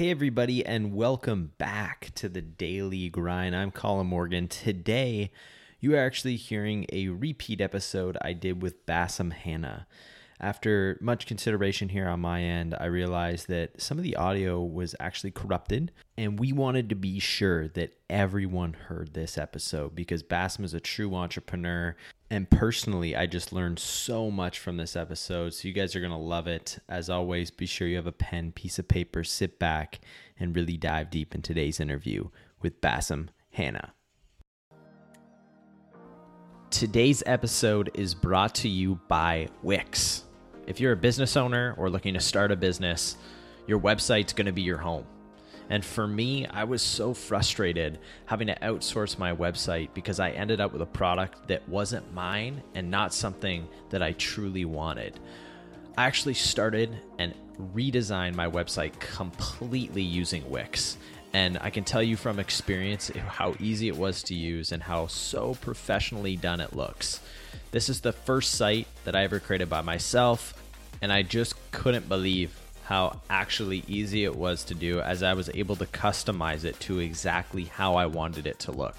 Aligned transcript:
Hey, 0.00 0.10
everybody, 0.10 0.64
and 0.64 0.94
welcome 0.94 1.52
back 1.58 2.10
to 2.14 2.30
the 2.30 2.40
Daily 2.40 3.10
Grind. 3.10 3.54
I'm 3.54 3.70
Colin 3.70 4.06
Morgan. 4.06 4.48
Today, 4.48 5.30
you 5.78 5.94
are 5.94 5.98
actually 5.98 6.36
hearing 6.36 6.86
a 6.90 7.08
repeat 7.08 7.60
episode 7.60 8.16
I 8.22 8.32
did 8.32 8.62
with 8.62 8.86
Basem 8.86 9.30
Hanna. 9.30 9.86
After 10.42 10.96
much 11.02 11.26
consideration 11.26 11.90
here 11.90 12.08
on 12.08 12.20
my 12.20 12.42
end, 12.42 12.74
I 12.80 12.86
realized 12.86 13.48
that 13.48 13.78
some 13.78 13.98
of 13.98 14.04
the 14.04 14.16
audio 14.16 14.62
was 14.62 14.94
actually 14.98 15.32
corrupted, 15.32 15.92
and 16.16 16.40
we 16.40 16.50
wanted 16.54 16.88
to 16.88 16.94
be 16.94 17.18
sure 17.18 17.68
that 17.68 17.92
everyone 18.08 18.72
heard 18.72 19.12
this 19.12 19.36
episode 19.36 19.94
because 19.94 20.22
Basem 20.22 20.64
is 20.64 20.72
a 20.72 20.80
true 20.80 21.14
entrepreneur. 21.14 21.94
And 22.30 22.48
personally, 22.48 23.14
I 23.14 23.26
just 23.26 23.52
learned 23.52 23.78
so 23.78 24.30
much 24.30 24.58
from 24.58 24.78
this 24.78 24.96
episode. 24.96 25.52
So, 25.52 25.68
you 25.68 25.74
guys 25.74 25.94
are 25.94 26.00
going 26.00 26.10
to 26.10 26.16
love 26.16 26.46
it. 26.46 26.78
As 26.88 27.10
always, 27.10 27.50
be 27.50 27.66
sure 27.66 27.86
you 27.86 27.96
have 27.96 28.06
a 28.06 28.12
pen, 28.12 28.52
piece 28.52 28.78
of 28.78 28.88
paper, 28.88 29.22
sit 29.24 29.58
back, 29.58 30.00
and 30.38 30.56
really 30.56 30.78
dive 30.78 31.10
deep 31.10 31.34
in 31.34 31.42
today's 31.42 31.80
interview 31.80 32.30
with 32.62 32.80
Basem 32.80 33.28
Hanna. 33.50 33.92
Today's 36.70 37.22
episode 37.26 37.90
is 37.92 38.14
brought 38.14 38.54
to 38.54 38.68
you 38.70 39.00
by 39.06 39.48
Wix. 39.62 40.24
If 40.66 40.80
you're 40.80 40.92
a 40.92 40.96
business 40.96 41.36
owner 41.36 41.74
or 41.76 41.90
looking 41.90 42.14
to 42.14 42.20
start 42.20 42.52
a 42.52 42.56
business, 42.56 43.16
your 43.66 43.80
website's 43.80 44.32
going 44.32 44.46
to 44.46 44.52
be 44.52 44.62
your 44.62 44.78
home. 44.78 45.04
And 45.70 45.84
for 45.84 46.06
me, 46.06 46.46
I 46.46 46.64
was 46.64 46.82
so 46.82 47.14
frustrated 47.14 48.00
having 48.26 48.48
to 48.48 48.56
outsource 48.56 49.18
my 49.18 49.34
website 49.34 49.94
because 49.94 50.18
I 50.18 50.30
ended 50.30 50.60
up 50.60 50.72
with 50.72 50.82
a 50.82 50.86
product 50.86 51.46
that 51.46 51.68
wasn't 51.68 52.12
mine 52.12 52.62
and 52.74 52.90
not 52.90 53.14
something 53.14 53.68
that 53.90 54.02
I 54.02 54.12
truly 54.12 54.64
wanted. 54.64 55.20
I 55.96 56.06
actually 56.06 56.34
started 56.34 56.98
and 57.18 57.34
redesigned 57.74 58.34
my 58.34 58.48
website 58.48 58.98
completely 58.98 60.02
using 60.02 60.48
Wix. 60.50 60.98
And 61.32 61.58
I 61.60 61.70
can 61.70 61.84
tell 61.84 62.02
you 62.02 62.16
from 62.16 62.38
experience 62.38 63.08
how 63.08 63.54
easy 63.60 63.88
it 63.88 63.96
was 63.96 64.22
to 64.24 64.34
use 64.34 64.72
and 64.72 64.82
how 64.82 65.06
so 65.06 65.54
professionally 65.54 66.36
done 66.36 66.60
it 66.60 66.74
looks. 66.74 67.20
This 67.70 67.88
is 67.88 68.00
the 68.00 68.12
first 68.12 68.54
site 68.54 68.88
that 69.04 69.14
I 69.14 69.22
ever 69.22 69.38
created 69.38 69.68
by 69.68 69.80
myself 69.80 70.54
and 71.00 71.12
I 71.12 71.22
just 71.22 71.54
couldn't 71.70 72.08
believe 72.08 72.58
how 72.84 73.20
actually 73.30 73.84
easy 73.86 74.24
it 74.24 74.34
was 74.34 74.64
to 74.64 74.74
do 74.74 75.00
as 75.00 75.22
I 75.22 75.34
was 75.34 75.48
able 75.54 75.76
to 75.76 75.86
customize 75.86 76.64
it 76.64 76.78
to 76.80 76.98
exactly 76.98 77.64
how 77.64 77.94
I 77.94 78.06
wanted 78.06 78.46
it 78.46 78.58
to 78.60 78.72
look. 78.72 78.96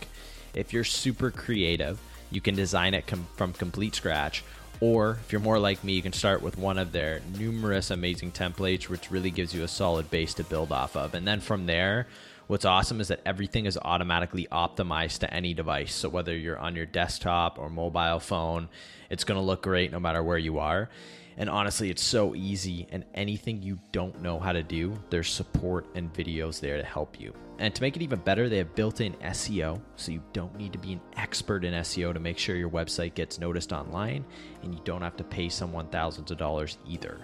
If 0.53 0.71
you're 0.71 0.85
super 0.85 1.29
creative, 1.29 1.99
you 2.31 2.39
can 2.39 2.55
design 2.55 2.93
it 2.93 3.05
com- 3.05 3.27
from 3.35 3.51
complete 3.51 3.93
scratch. 3.95 4.43
Or 4.81 5.19
if 5.23 5.31
you're 5.31 5.41
more 5.41 5.59
like 5.59 5.83
me, 5.83 5.93
you 5.93 6.01
can 6.01 6.11
start 6.11 6.41
with 6.41 6.57
one 6.57 6.79
of 6.79 6.91
their 6.91 7.21
numerous 7.37 7.91
amazing 7.91 8.31
templates, 8.31 8.89
which 8.89 9.11
really 9.11 9.29
gives 9.29 9.53
you 9.53 9.63
a 9.63 9.67
solid 9.67 10.09
base 10.09 10.33
to 10.33 10.43
build 10.43 10.71
off 10.71 10.97
of. 10.97 11.13
And 11.13 11.27
then 11.27 11.39
from 11.39 11.67
there, 11.67 12.07
what's 12.47 12.65
awesome 12.65 12.99
is 12.99 13.09
that 13.09 13.21
everything 13.23 13.67
is 13.67 13.77
automatically 13.79 14.47
optimized 14.51 15.19
to 15.19 15.31
any 15.31 15.53
device. 15.53 15.93
So 15.93 16.09
whether 16.09 16.35
you're 16.35 16.57
on 16.57 16.75
your 16.75 16.87
desktop 16.87 17.59
or 17.59 17.69
mobile 17.69 18.19
phone, 18.19 18.69
it's 19.11 19.23
going 19.23 19.39
to 19.39 19.45
look 19.45 19.61
great 19.61 19.91
no 19.91 19.99
matter 19.99 20.23
where 20.23 20.39
you 20.39 20.57
are. 20.57 20.89
And 21.37 21.47
honestly, 21.47 21.91
it's 21.91 22.03
so 22.03 22.33
easy. 22.33 22.87
And 22.91 23.05
anything 23.13 23.61
you 23.61 23.77
don't 23.91 24.23
know 24.23 24.39
how 24.39 24.51
to 24.51 24.63
do, 24.63 24.97
there's 25.11 25.29
support 25.29 25.85
and 25.93 26.11
videos 26.11 26.59
there 26.59 26.77
to 26.77 26.83
help 26.83 27.19
you. 27.19 27.35
And 27.61 27.75
to 27.75 27.81
make 27.83 27.95
it 27.95 28.01
even 28.01 28.17
better, 28.17 28.49
they 28.49 28.57
have 28.57 28.73
built 28.73 29.01
in 29.01 29.13
SEO. 29.13 29.79
So 29.95 30.11
you 30.11 30.23
don't 30.33 30.57
need 30.57 30.73
to 30.73 30.79
be 30.79 30.93
an 30.93 31.01
expert 31.15 31.63
in 31.63 31.75
SEO 31.75 32.11
to 32.11 32.19
make 32.19 32.39
sure 32.39 32.55
your 32.55 32.71
website 32.71 33.13
gets 33.13 33.37
noticed 33.37 33.71
online. 33.71 34.25
And 34.63 34.73
you 34.73 34.81
don't 34.83 35.03
have 35.03 35.15
to 35.17 35.23
pay 35.23 35.47
someone 35.47 35.85
thousands 35.89 36.31
of 36.31 36.39
dollars 36.39 36.79
either. 36.87 37.19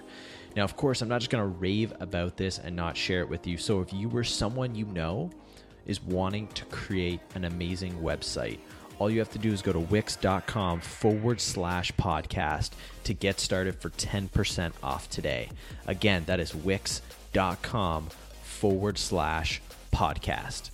Now, 0.55 0.63
of 0.63 0.77
course, 0.77 1.01
I'm 1.01 1.09
not 1.09 1.21
just 1.21 1.31
going 1.31 1.43
to 1.43 1.57
rave 1.57 1.91
about 1.99 2.37
this 2.37 2.59
and 2.59 2.75
not 2.75 2.95
share 2.95 3.21
it 3.21 3.29
with 3.29 3.47
you. 3.47 3.57
So 3.57 3.81
if 3.81 3.91
you 3.91 4.09
were 4.09 4.23
someone 4.23 4.75
you 4.75 4.85
know 4.85 5.31
is 5.87 6.03
wanting 6.03 6.49
to 6.49 6.65
create 6.65 7.19
an 7.33 7.45
amazing 7.45 7.93
website, 7.93 8.59
all 8.99 9.09
you 9.09 9.17
have 9.17 9.31
to 9.31 9.39
do 9.39 9.51
is 9.51 9.63
go 9.63 9.73
to 9.73 9.79
wix.com 9.79 10.81
forward 10.81 11.41
slash 11.41 11.91
podcast 11.93 12.71
to 13.05 13.15
get 13.15 13.39
started 13.39 13.81
for 13.81 13.89
10% 13.89 14.71
off 14.83 15.09
today. 15.09 15.49
Again, 15.87 16.25
that 16.27 16.39
is 16.39 16.53
wix.com 16.53 18.09
forward 18.43 18.99
slash 18.99 19.61
podcast. 19.97 20.69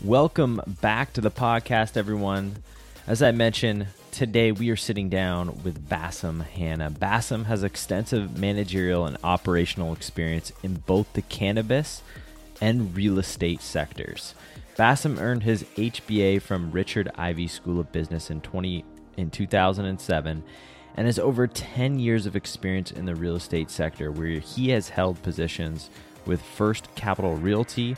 Welcome 0.00 0.60
back 0.80 1.12
to 1.14 1.20
the 1.20 1.30
podcast, 1.30 1.96
everyone. 1.96 2.62
As 3.04 3.20
I 3.20 3.32
mentioned, 3.32 3.88
today 4.12 4.52
we 4.52 4.70
are 4.70 4.76
sitting 4.76 5.08
down 5.08 5.64
with 5.64 5.88
Basem 5.88 6.46
Hanna. 6.46 6.88
Basem 6.88 7.46
has 7.46 7.64
extensive 7.64 8.38
managerial 8.38 9.06
and 9.06 9.16
operational 9.24 9.92
experience 9.92 10.52
in 10.62 10.74
both 10.74 11.12
the 11.14 11.22
cannabis 11.22 12.00
and 12.60 12.94
real 12.94 13.18
estate 13.18 13.60
sectors. 13.60 14.36
Basem 14.78 15.20
earned 15.20 15.42
his 15.42 15.64
HBA 15.76 16.40
from 16.40 16.70
Richard 16.70 17.10
Ivey 17.16 17.48
School 17.48 17.80
of 17.80 17.90
Business 17.90 18.30
in 18.30 18.40
20 18.40 18.84
in 19.16 19.30
2007 19.30 20.44
and 20.94 21.06
has 21.06 21.18
over 21.18 21.48
10 21.48 21.98
years 21.98 22.24
of 22.24 22.36
experience 22.36 22.92
in 22.92 23.04
the 23.04 23.16
real 23.16 23.34
estate 23.34 23.68
sector 23.68 24.12
where 24.12 24.38
he 24.38 24.68
has 24.68 24.90
held 24.90 25.20
positions 25.24 25.90
with 26.24 26.40
First 26.40 26.94
Capital 26.94 27.36
Realty, 27.36 27.96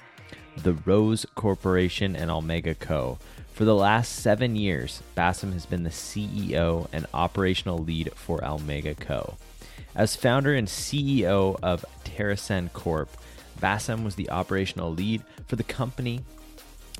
the 0.56 0.75
Rose 0.75 1.27
Corporation 1.34 2.15
and 2.16 2.31
Omega 2.31 2.75
Co. 2.75 3.19
For 3.53 3.65
the 3.65 3.75
last 3.75 4.16
7 4.16 4.56
years, 4.56 5.03
Basem 5.16 5.53
has 5.53 5.66
been 5.66 5.83
the 5.83 5.91
CEO 5.91 6.88
and 6.93 7.06
operational 7.12 7.78
lead 7.78 8.12
for 8.15 8.44
Omega 8.44 8.94
Co. 8.94 9.37
As 9.94 10.16
founder 10.16 10.55
and 10.55 10.69
CEO 10.69 11.59
of 11.62 11.84
TerrAscend 12.05 12.72
Corp, 12.72 13.11
Basem 13.61 14.05
was 14.05 14.15
the 14.15 14.31
operational 14.31 14.93
lead 14.93 15.22
for 15.47 15.56
the 15.56 15.62
company 15.62 16.22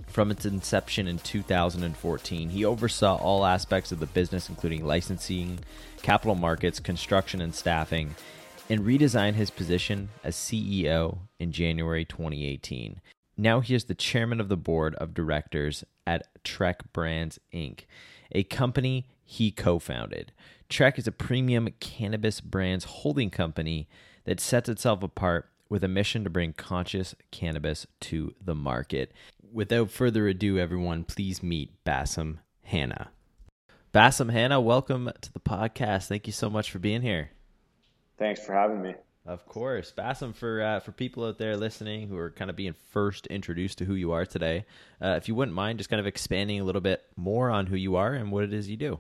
from 0.09 0.31
its 0.31 0.45
inception 0.45 1.07
in 1.07 1.19
2014. 1.19 2.51
He 2.51 2.65
oversaw 2.65 3.17
all 3.17 3.47
aspects 3.47 3.93
of 3.93 4.01
the 4.01 4.07
business, 4.07 4.49
including 4.49 4.85
licensing, 4.85 5.61
capital 6.03 6.35
markets, 6.35 6.81
construction, 6.81 7.41
and 7.41 7.55
staffing, 7.55 8.15
and 8.69 8.81
redesigned 8.81 9.35
his 9.35 9.51
position 9.51 10.09
as 10.25 10.37
CEO 10.37 11.19
in 11.39 11.53
January 11.53 12.05
2018. 12.05 13.01
Now 13.41 13.61
he 13.61 13.75
is 13.75 13.85
the 13.85 13.95
chairman 13.95 14.39
of 14.39 14.51
the 14.51 14.57
board 14.59 14.95
of 14.97 15.15
directors 15.15 15.83
at 16.07 16.29
Trek 16.45 16.93
Brands 16.93 17.39
Inc., 17.55 17.85
a 18.33 18.43
company 18.43 19.07
he 19.25 19.51
co 19.51 19.79
founded. 19.79 20.33
Trek 20.69 20.99
is 20.99 21.07
a 21.07 21.13
premium 21.13 21.71
cannabis 21.81 22.43
brands 22.43 22.85
holding 22.85 23.31
company 23.31 23.89
that 24.25 24.41
sets 24.41 24.69
itself 24.69 25.03
apart 25.03 25.49
with 25.71 25.83
a 25.83 25.89
mission 25.89 26.23
to 26.23 26.29
bring 26.29 26.53
conscious 26.53 27.15
cannabis 27.31 27.87
to 28.01 28.35
the 28.45 28.55
market 28.55 29.11
without 29.51 29.91
further 29.91 30.29
ado, 30.29 30.59
everyone, 30.59 31.05
please 31.05 31.43
meet 31.43 31.83
Basem 31.83 32.41
Hanna. 32.65 33.11
Basem 33.95 34.31
Hanna, 34.31 34.61
welcome 34.61 35.11
to 35.19 35.33
the 35.33 35.41
podcast. 35.41 36.09
Thank 36.09 36.27
you 36.27 36.33
so 36.35 36.51
much 36.51 36.71
for 36.71 36.79
being 36.79 37.01
here. 37.01 37.31
Thanks 38.19 38.45
for 38.45 38.53
having 38.53 38.83
me. 38.83 38.97
Of 39.31 39.47
course, 39.47 39.93
Basem. 39.97 40.35
For 40.35 40.61
uh, 40.61 40.81
for 40.81 40.91
people 40.91 41.25
out 41.25 41.39
there 41.39 41.57
listening 41.57 42.09
who 42.09 42.17
are 42.17 42.31
kind 42.31 42.51
of 42.51 42.57
being 42.57 42.75
first 42.91 43.29
introduced 43.29 43.79
to 43.79 43.85
who 43.85 43.95
you 43.95 44.11
are 44.11 44.27
today, 44.27 44.65
uh, 45.01 45.11
if 45.11 45.29
you 45.29 45.37
wouldn't 45.37 45.55
mind, 45.55 45.79
just 45.79 45.89
kind 45.89 46.01
of 46.01 46.07
expanding 46.09 46.59
a 46.59 46.65
little 46.65 46.81
bit 46.81 47.05
more 47.15 47.49
on 47.49 47.67
who 47.67 47.77
you 47.77 47.95
are 47.95 48.13
and 48.13 48.33
what 48.33 48.43
it 48.43 48.53
is 48.53 48.69
you 48.69 48.77
do. 48.77 48.99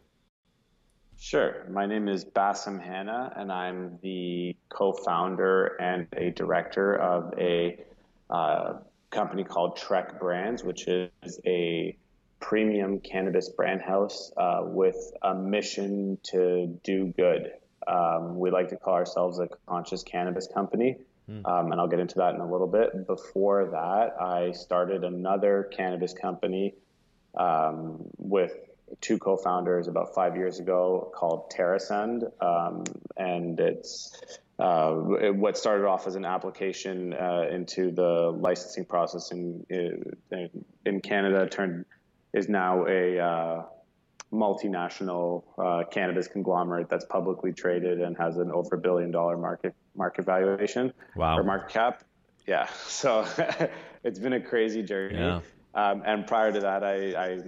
Sure. 1.18 1.66
My 1.68 1.84
name 1.84 2.06
is 2.06 2.24
Basem 2.24 2.80
Hanna, 2.80 3.32
and 3.34 3.50
I'm 3.50 3.98
the 4.02 4.56
co-founder 4.68 5.76
and 5.80 6.06
a 6.16 6.30
director 6.30 6.94
of 6.94 7.34
a 7.36 7.84
uh, 8.30 8.74
company 9.10 9.42
called 9.42 9.78
Trek 9.78 10.20
Brands, 10.20 10.62
which 10.62 10.86
is 10.86 11.40
a 11.44 11.98
premium 12.38 13.00
cannabis 13.00 13.48
brand 13.48 13.82
house 13.82 14.30
uh, 14.36 14.60
with 14.62 15.12
a 15.22 15.34
mission 15.34 16.18
to 16.30 16.78
do 16.84 17.12
good. 17.16 17.50
Um, 17.86 18.38
we 18.38 18.50
like 18.50 18.68
to 18.68 18.76
call 18.76 18.94
ourselves 18.94 19.38
a 19.38 19.48
conscious 19.66 20.02
cannabis 20.02 20.46
company, 20.46 20.96
mm. 21.28 21.46
um, 21.46 21.72
and 21.72 21.80
I'll 21.80 21.88
get 21.88 22.00
into 22.00 22.16
that 22.16 22.34
in 22.34 22.40
a 22.40 22.50
little 22.50 22.66
bit. 22.66 23.06
Before 23.06 23.66
that, 23.66 24.20
I 24.20 24.52
started 24.52 25.04
another 25.04 25.70
cannabis 25.72 26.12
company 26.12 26.74
um, 27.36 28.04
with 28.18 28.52
two 29.00 29.18
co-founders 29.18 29.88
about 29.88 30.14
five 30.14 30.36
years 30.36 30.58
ago 30.58 31.10
called 31.14 31.50
TerrAscend, 31.50 32.30
um, 32.42 32.84
and 33.16 33.58
it's 33.60 34.38
uh, 34.58 34.92
what 34.92 35.56
started 35.56 35.86
off 35.86 36.06
as 36.06 36.16
an 36.16 36.26
application 36.26 37.14
uh, 37.14 37.46
into 37.50 37.90
the 37.90 38.30
licensing 38.38 38.84
process 38.84 39.30
in, 39.30 39.64
in, 39.70 40.64
in, 40.84 41.00
Canada 41.00 41.48
turned 41.48 41.86
is 42.34 42.46
now 42.46 42.84
a 42.86 43.18
uh, 43.18 43.62
multinational 44.32 45.44
uh, 45.58 45.84
cannabis 45.90 46.28
conglomerate 46.28 46.88
that's 46.88 47.04
publicly 47.04 47.52
traded 47.52 48.00
and 48.00 48.16
has 48.16 48.36
an 48.36 48.50
over 48.50 48.76
a 48.76 48.78
billion 48.78 49.10
dollar 49.10 49.36
market 49.36 49.74
market 49.96 50.24
valuation 50.24 50.92
wow. 51.16 51.36
or 51.36 51.42
market 51.42 51.72
cap. 51.72 52.04
Yeah, 52.46 52.68
so 52.86 53.26
it's 54.04 54.18
been 54.18 54.34
a 54.34 54.40
crazy 54.40 54.82
journey. 54.82 55.18
Yeah. 55.18 55.40
Um, 55.72 56.02
and 56.04 56.26
prior 56.26 56.50
to 56.50 56.60
that, 56.60 56.82
I, 56.82 57.14
I, 57.14 57.40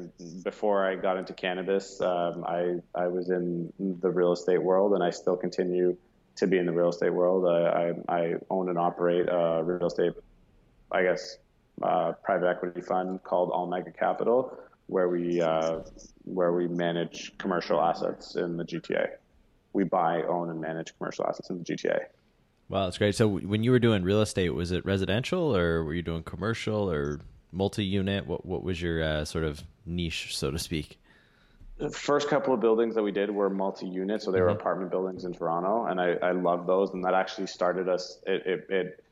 before 0.45 0.87
I 0.87 0.95
got 0.95 1.17
into 1.17 1.33
cannabis, 1.33 2.01
um, 2.01 2.45
I 2.47 2.77
I 2.95 3.09
was 3.09 3.31
in 3.31 3.73
the 3.81 4.11
real 4.11 4.33
estate 4.33 4.63
world, 4.63 4.93
and 4.93 5.03
I 5.03 5.11
still 5.11 5.37
continue 5.37 5.97
to 6.37 6.47
be 6.47 6.59
in 6.59 6.67
the 6.67 6.73
real 6.73 6.91
estate 6.91 7.13
world. 7.13 7.45
I, 7.47 7.93
I, 8.09 8.17
I 8.17 8.35
own 8.49 8.69
and 8.69 8.79
operate 8.79 9.27
a 9.29 9.63
real 9.65 9.89
estate 9.89 10.13
I 10.93 11.03
guess, 11.03 11.39
uh, 11.83 12.13
private 12.23 12.49
equity 12.49 12.83
fund 12.83 13.23
called 13.25 13.51
Almega 13.51 13.97
Capital, 13.97 14.57
where 14.93 15.09
we 15.09 15.41
uh, 15.41 15.81
where 16.25 16.53
we 16.53 16.69
manage 16.69 17.37
commercial 17.39 17.81
assets 17.81 18.37
in 18.37 18.57
the 18.57 18.65
GTA. 18.65 19.09
We 19.73 19.85
buy, 19.85 20.23
own, 20.23 20.51
and 20.51 20.61
manage 20.61 20.97
commercial 20.99 21.27
assets 21.27 21.49
in 21.49 21.59
the 21.59 21.65
GTA. 21.65 22.01
Wow, 22.69 22.85
that's 22.85 22.99
great. 22.99 23.15
So 23.15 23.27
when 23.27 23.65
you 23.65 23.71
were 23.71 23.79
doing 23.79 24.03
real 24.03 24.21
estate, 24.21 24.51
was 24.51 24.71
it 24.71 24.85
residential 24.85 25.57
or 25.57 25.83
were 25.83 25.95
you 25.95 26.03
doing 26.03 26.23
commercial 26.23 26.91
or 26.91 27.21
multi-unit? 27.53 28.27
What 28.27 28.45
what 28.45 28.63
was 28.63 28.81
your 28.81 29.03
uh, 29.03 29.25
sort 29.25 29.45
of 29.45 29.63
niche, 29.87 30.37
so 30.37 30.51
to 30.51 30.59
speak? 30.59 30.99
The 31.79 31.91
first 31.91 32.29
couple 32.29 32.55
of 32.55 32.61
buildings 32.61 32.95
that 32.95 33.03
we 33.03 33.13
did 33.13 33.31
were 33.31 33.51
multi-unit, 33.51 34.23
so 34.23 34.31
they 34.31 34.41
were 34.41 34.49
mm-hmm. 34.49 34.61
apartment 34.61 34.91
buildings 34.91 35.25
in 35.25 35.33
Toronto, 35.33 35.87
and 35.87 36.01
I, 36.01 36.13
I 36.23 36.33
love 36.33 36.67
those. 36.67 36.91
And 36.91 37.03
that 37.05 37.15
actually 37.15 37.47
started 37.47 37.89
us. 37.89 38.19
It 38.27 38.47
it 38.47 38.67
it, 38.69 39.05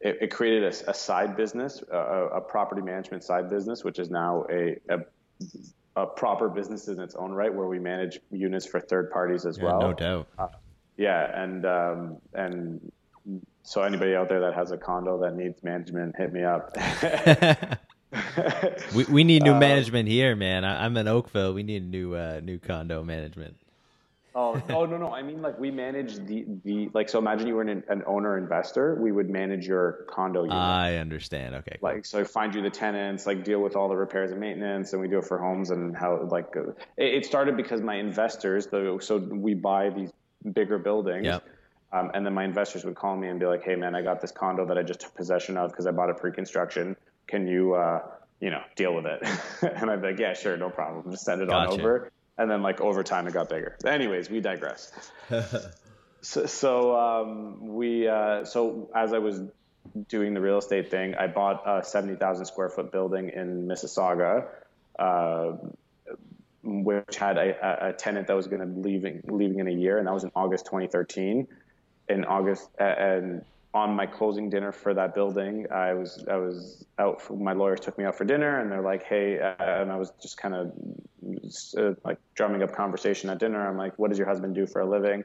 it, 0.00 0.18
it 0.20 0.30
created 0.30 0.64
a, 0.64 0.90
a, 0.90 0.94
side 0.94 1.34
business, 1.34 1.82
a, 1.90 1.96
a, 2.36 2.40
property 2.40 2.82
management 2.82 3.24
side 3.24 3.48
business, 3.48 3.82
which 3.84 3.98
is 3.98 4.10
now 4.10 4.44
a, 4.50 4.78
a 4.90 4.98
a 5.96 6.06
proper 6.06 6.48
business 6.48 6.88
in 6.88 6.98
its 6.98 7.14
own 7.14 7.32
right, 7.32 7.52
where 7.52 7.66
we 7.66 7.78
manage 7.78 8.18
units 8.30 8.66
for 8.66 8.80
third 8.80 9.10
parties 9.10 9.46
as 9.46 9.58
yeah, 9.58 9.64
well. 9.64 9.80
No 9.80 9.92
doubt. 9.92 10.28
Uh, 10.38 10.48
yeah, 10.96 11.42
and 11.42 11.66
um, 11.66 12.16
and 12.34 12.92
so 13.62 13.82
anybody 13.82 14.14
out 14.14 14.28
there 14.28 14.40
that 14.40 14.54
has 14.54 14.70
a 14.70 14.76
condo 14.76 15.20
that 15.20 15.36
needs 15.36 15.62
management, 15.62 16.14
hit 16.16 16.32
me 16.32 16.44
up. 16.44 16.76
we 18.94 19.04
we 19.04 19.24
need 19.24 19.42
new 19.42 19.52
um, 19.52 19.58
management 19.58 20.08
here, 20.08 20.36
man. 20.36 20.64
I, 20.64 20.86
am 20.86 20.96
in 20.96 21.08
Oakville. 21.08 21.54
We 21.54 21.62
need 21.62 21.88
new 21.90 22.14
uh, 22.14 22.40
new 22.42 22.58
condo 22.58 23.02
management. 23.02 23.56
Oh, 24.34 24.60
oh 24.70 24.86
no, 24.86 24.96
no. 24.96 25.12
I 25.12 25.22
mean, 25.22 25.42
like 25.42 25.58
we 25.58 25.70
manage 25.70 26.16
the 26.16 26.44
the 26.64 26.90
like. 26.92 27.08
So 27.08 27.18
imagine 27.18 27.46
you 27.46 27.54
were 27.54 27.62
an, 27.62 27.82
an 27.88 28.02
owner 28.06 28.38
investor. 28.38 28.96
We 29.00 29.12
would 29.12 29.30
manage 29.30 29.66
your 29.66 30.06
condo. 30.08 30.44
Unit. 30.44 30.56
I 30.56 30.96
understand. 30.96 31.54
Okay. 31.56 31.78
Cool. 31.80 31.90
Like 31.90 32.04
so, 32.04 32.24
find 32.24 32.54
you 32.54 32.62
the 32.62 32.70
tenants, 32.70 33.26
like 33.26 33.44
deal 33.44 33.60
with 33.60 33.76
all 33.76 33.88
the 33.88 33.96
repairs 33.96 34.30
and 34.30 34.40
maintenance, 34.40 34.92
and 34.92 35.00
we 35.00 35.08
do 35.08 35.18
it 35.18 35.24
for 35.24 35.38
homes 35.38 35.70
and 35.70 35.96
how 35.96 36.22
like 36.30 36.56
uh, 36.56 36.70
it, 36.96 37.14
it 37.14 37.26
started 37.26 37.56
because 37.56 37.80
my 37.80 37.96
investors. 37.96 38.66
The, 38.66 38.98
so 39.00 39.18
we 39.18 39.54
buy 39.54 39.90
these 39.90 40.10
bigger 40.52 40.78
buildings. 40.78 41.24
Yep. 41.24 41.44
Um, 41.92 42.10
and 42.12 42.26
then 42.26 42.34
my 42.34 42.44
investors 42.44 42.84
would 42.84 42.96
call 42.96 43.16
me 43.16 43.28
and 43.28 43.38
be 43.38 43.46
like, 43.46 43.62
"Hey, 43.62 43.76
man, 43.76 43.94
I 43.94 44.02
got 44.02 44.20
this 44.20 44.32
condo 44.32 44.66
that 44.66 44.76
I 44.76 44.82
just 44.82 45.00
took 45.00 45.14
possession 45.14 45.56
of 45.56 45.70
because 45.70 45.86
I 45.86 45.92
bought 45.92 46.10
it 46.10 46.16
pre-construction. 46.16 46.96
Can 47.28 47.46
you, 47.46 47.74
uh, 47.74 48.00
you 48.40 48.50
know, 48.50 48.62
deal 48.74 48.94
with 48.94 49.06
it?" 49.06 49.22
and 49.62 49.88
I'd 49.88 50.02
be 50.02 50.08
like, 50.08 50.18
"Yeah, 50.18 50.32
sure, 50.34 50.56
no 50.56 50.70
problem. 50.70 51.12
Just 51.12 51.24
send 51.24 51.40
it 51.40 51.48
gotcha. 51.48 51.72
on 51.72 51.80
over." 51.80 52.10
And 52.36 52.50
then, 52.50 52.62
like 52.62 52.80
over 52.80 53.02
time, 53.02 53.26
it 53.26 53.34
got 53.34 53.48
bigger. 53.48 53.76
Anyways, 53.86 54.28
we 54.28 54.40
digress. 54.40 54.92
so, 56.20 56.46
so 56.46 56.96
um, 56.98 57.74
we, 57.74 58.08
uh, 58.08 58.44
so 58.44 58.90
as 58.94 59.12
I 59.12 59.18
was 59.18 59.40
doing 60.08 60.34
the 60.34 60.40
real 60.40 60.58
estate 60.58 60.90
thing, 60.90 61.14
I 61.14 61.28
bought 61.28 61.62
a 61.66 61.84
seventy 61.84 62.16
thousand 62.16 62.46
square 62.46 62.68
foot 62.68 62.90
building 62.90 63.30
in 63.30 63.68
Mississauga. 63.68 64.46
Uh, 64.98 65.52
which 66.64 67.16
had 67.16 67.36
a, 67.36 67.88
a 67.88 67.92
tenant 67.92 68.26
that 68.26 68.34
was 68.34 68.46
going 68.46 68.60
to 68.60 68.66
be 68.66 68.80
leaving 68.80 69.20
leaving 69.26 69.58
in 69.58 69.68
a 69.68 69.72
year, 69.72 69.98
and 69.98 70.06
that 70.06 70.14
was 70.14 70.24
in 70.24 70.32
August 70.34 70.64
2013. 70.66 71.46
In 72.08 72.24
August, 72.24 72.68
and 72.78 73.44
on 73.74 73.92
my 73.94 74.06
closing 74.06 74.48
dinner 74.48 74.70
for 74.70 74.94
that 74.94 75.14
building, 75.14 75.66
I 75.70 75.92
was 75.94 76.24
I 76.30 76.36
was 76.36 76.86
out. 76.98 77.20
For, 77.20 77.36
my 77.36 77.52
lawyers 77.52 77.80
took 77.80 77.98
me 77.98 78.04
out 78.04 78.16
for 78.16 78.24
dinner, 78.24 78.60
and 78.60 78.70
they're 78.70 78.80
like, 78.80 79.02
"Hey," 79.02 79.40
uh, 79.40 79.54
and 79.58 79.90
I 79.90 79.96
was 79.96 80.12
just 80.22 80.36
kind 80.36 80.54
of 80.54 80.72
uh, 81.76 81.94
like 82.04 82.18
drumming 82.36 82.62
up 82.62 82.72
conversation 82.72 83.28
at 83.30 83.40
dinner. 83.40 83.68
I'm 83.68 83.76
like, 83.76 83.98
"What 83.98 84.10
does 84.10 84.18
your 84.18 84.28
husband 84.28 84.54
do 84.54 84.66
for 84.66 84.80
a 84.80 84.86
living?" 84.86 85.24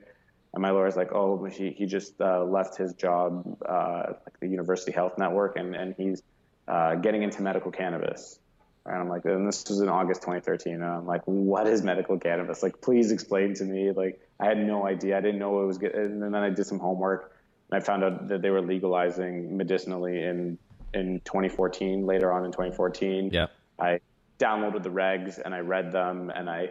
And 0.54 0.62
my 0.64 0.72
lawyer's 0.72 0.96
like, 0.96 1.14
"Oh, 1.14 1.46
he 1.46 1.70
he 1.70 1.86
just 1.86 2.20
uh, 2.20 2.44
left 2.44 2.76
his 2.76 2.94
job, 2.94 3.46
uh, 3.68 4.14
like 4.26 4.40
the 4.40 4.48
University 4.48 4.92
Health 4.92 5.20
Network, 5.20 5.56
and 5.56 5.76
and 5.76 5.94
he's 5.96 6.24
uh, 6.68 6.96
getting 6.96 7.22
into 7.22 7.44
medical 7.44 7.72
cannabis." 7.72 8.40
And 8.86 8.96
I'm 8.96 9.10
like, 9.10 9.26
and 9.26 9.48
this 9.48 9.70
was 9.70 9.82
in 9.82 9.90
August 9.90 10.22
2013. 10.22 10.74
And 10.74 10.84
I'm 10.84 11.06
like, 11.06 11.22
what 11.26 11.68
is 11.68 11.84
medical 11.84 12.18
cannabis? 12.18 12.64
Like, 12.64 12.82
please 12.82 13.12
explain 13.12 13.54
to 13.56 13.64
me. 13.64 13.92
Like, 13.92 14.20
I 14.40 14.46
had 14.46 14.58
no 14.58 14.88
idea. 14.88 15.16
I 15.16 15.22
didn't 15.22 15.38
know 15.38 15.62
it 15.62 15.68
was 15.68 15.78
good. 15.78 15.94
And 15.94 16.24
then 16.24 16.34
I 16.34 16.50
did 16.50 16.66
some 16.66 16.80
homework 16.80 17.39
I 17.72 17.80
found 17.80 18.04
out 18.04 18.28
that 18.30 18.42
they 18.42 18.50
were 18.50 18.62
legalizing 18.62 19.56
medicinally 19.56 20.24
in, 20.24 20.58
in 20.94 21.22
2014, 21.26 22.06
later 22.06 22.32
on 22.32 22.46
in 22.46 22.52
2014. 22.52 23.30
Yeah. 23.32 23.48
I 23.80 24.00
downloaded 24.40 24.84
the 24.84 24.90
regs 24.90 25.40
and 25.44 25.54
I 25.54 25.60
read 25.60 25.92
them 25.92 26.32
and 26.34 26.50
I 26.50 26.70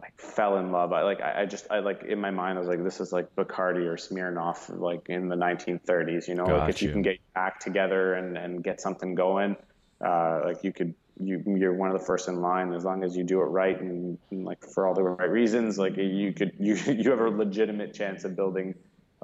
like 0.00 0.18
fell 0.18 0.58
in 0.58 0.72
love. 0.72 0.92
I 0.92 1.02
like, 1.02 1.20
I, 1.20 1.42
I 1.42 1.46
just, 1.46 1.66
I 1.70 1.80
like 1.80 2.04
in 2.04 2.20
my 2.20 2.30
mind, 2.30 2.56
I 2.56 2.60
was 2.60 2.68
like, 2.68 2.82
this 2.82 3.00
is 3.00 3.12
like 3.12 3.34
Bacardi 3.36 3.84
or 3.86 3.96
Smirnoff, 3.96 4.78
like 4.78 5.08
in 5.08 5.28
the 5.28 5.36
1930s, 5.36 6.28
you 6.28 6.34
know, 6.34 6.46
Got 6.46 6.60
like 6.60 6.70
if 6.70 6.82
you. 6.82 6.88
you 6.88 6.92
can 6.92 7.02
get 7.02 7.14
your 7.14 7.44
act 7.44 7.62
together 7.62 8.14
and, 8.14 8.38
and 8.38 8.62
get 8.62 8.80
something 8.80 9.14
going, 9.14 9.56
uh, 10.04 10.40
like 10.44 10.64
you 10.64 10.72
could 10.72 10.94
you 11.20 11.42
you're 11.46 11.72
one 11.72 11.90
of 11.90 11.98
the 11.98 12.04
first 12.04 12.28
in 12.28 12.40
line 12.40 12.72
as 12.72 12.84
long 12.84 13.02
as 13.02 13.16
you 13.16 13.24
do 13.24 13.40
it 13.40 13.46
right 13.46 13.80
and, 13.80 14.18
and, 14.30 14.44
like 14.44 14.64
for 14.64 14.86
all 14.86 14.94
the 14.94 15.02
right 15.02 15.30
reasons 15.30 15.78
like 15.78 15.96
you 15.96 16.32
could 16.32 16.52
you 16.60 16.76
you 16.86 17.10
have 17.10 17.20
a 17.20 17.28
legitimate 17.28 17.92
chance 17.92 18.24
of 18.24 18.36
building 18.36 18.74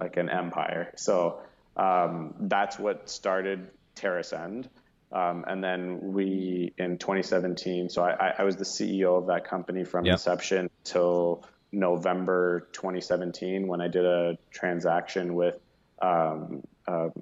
like 0.01 0.17
an 0.17 0.29
empire 0.29 0.93
so 0.97 1.41
um, 1.77 2.35
that's 2.41 2.79
what 2.79 3.09
started 3.09 3.69
TerrAscend 3.97 4.69
um, 5.13 5.45
and 5.47 5.63
then 5.63 6.13
we 6.13 6.73
in 6.79 6.99
2017 6.99 7.89
so 7.89 8.03
I, 8.03 8.35
I 8.39 8.45
was 8.45 8.57
the 8.57 8.65
CEO 8.65 9.19
of 9.19 9.27
that 9.27 9.45
company 9.45 9.85
from 9.85 10.05
yep. 10.05 10.15
inception 10.15 10.71
till 10.85 11.45
November 11.73 12.69
2017 12.73 13.67
when 13.67 13.81
I 13.81 13.89
did 13.89 14.05
a 14.05 14.39
transaction 14.51 15.35
with 15.35 15.59
um, 16.01 16.63
um 16.87 17.13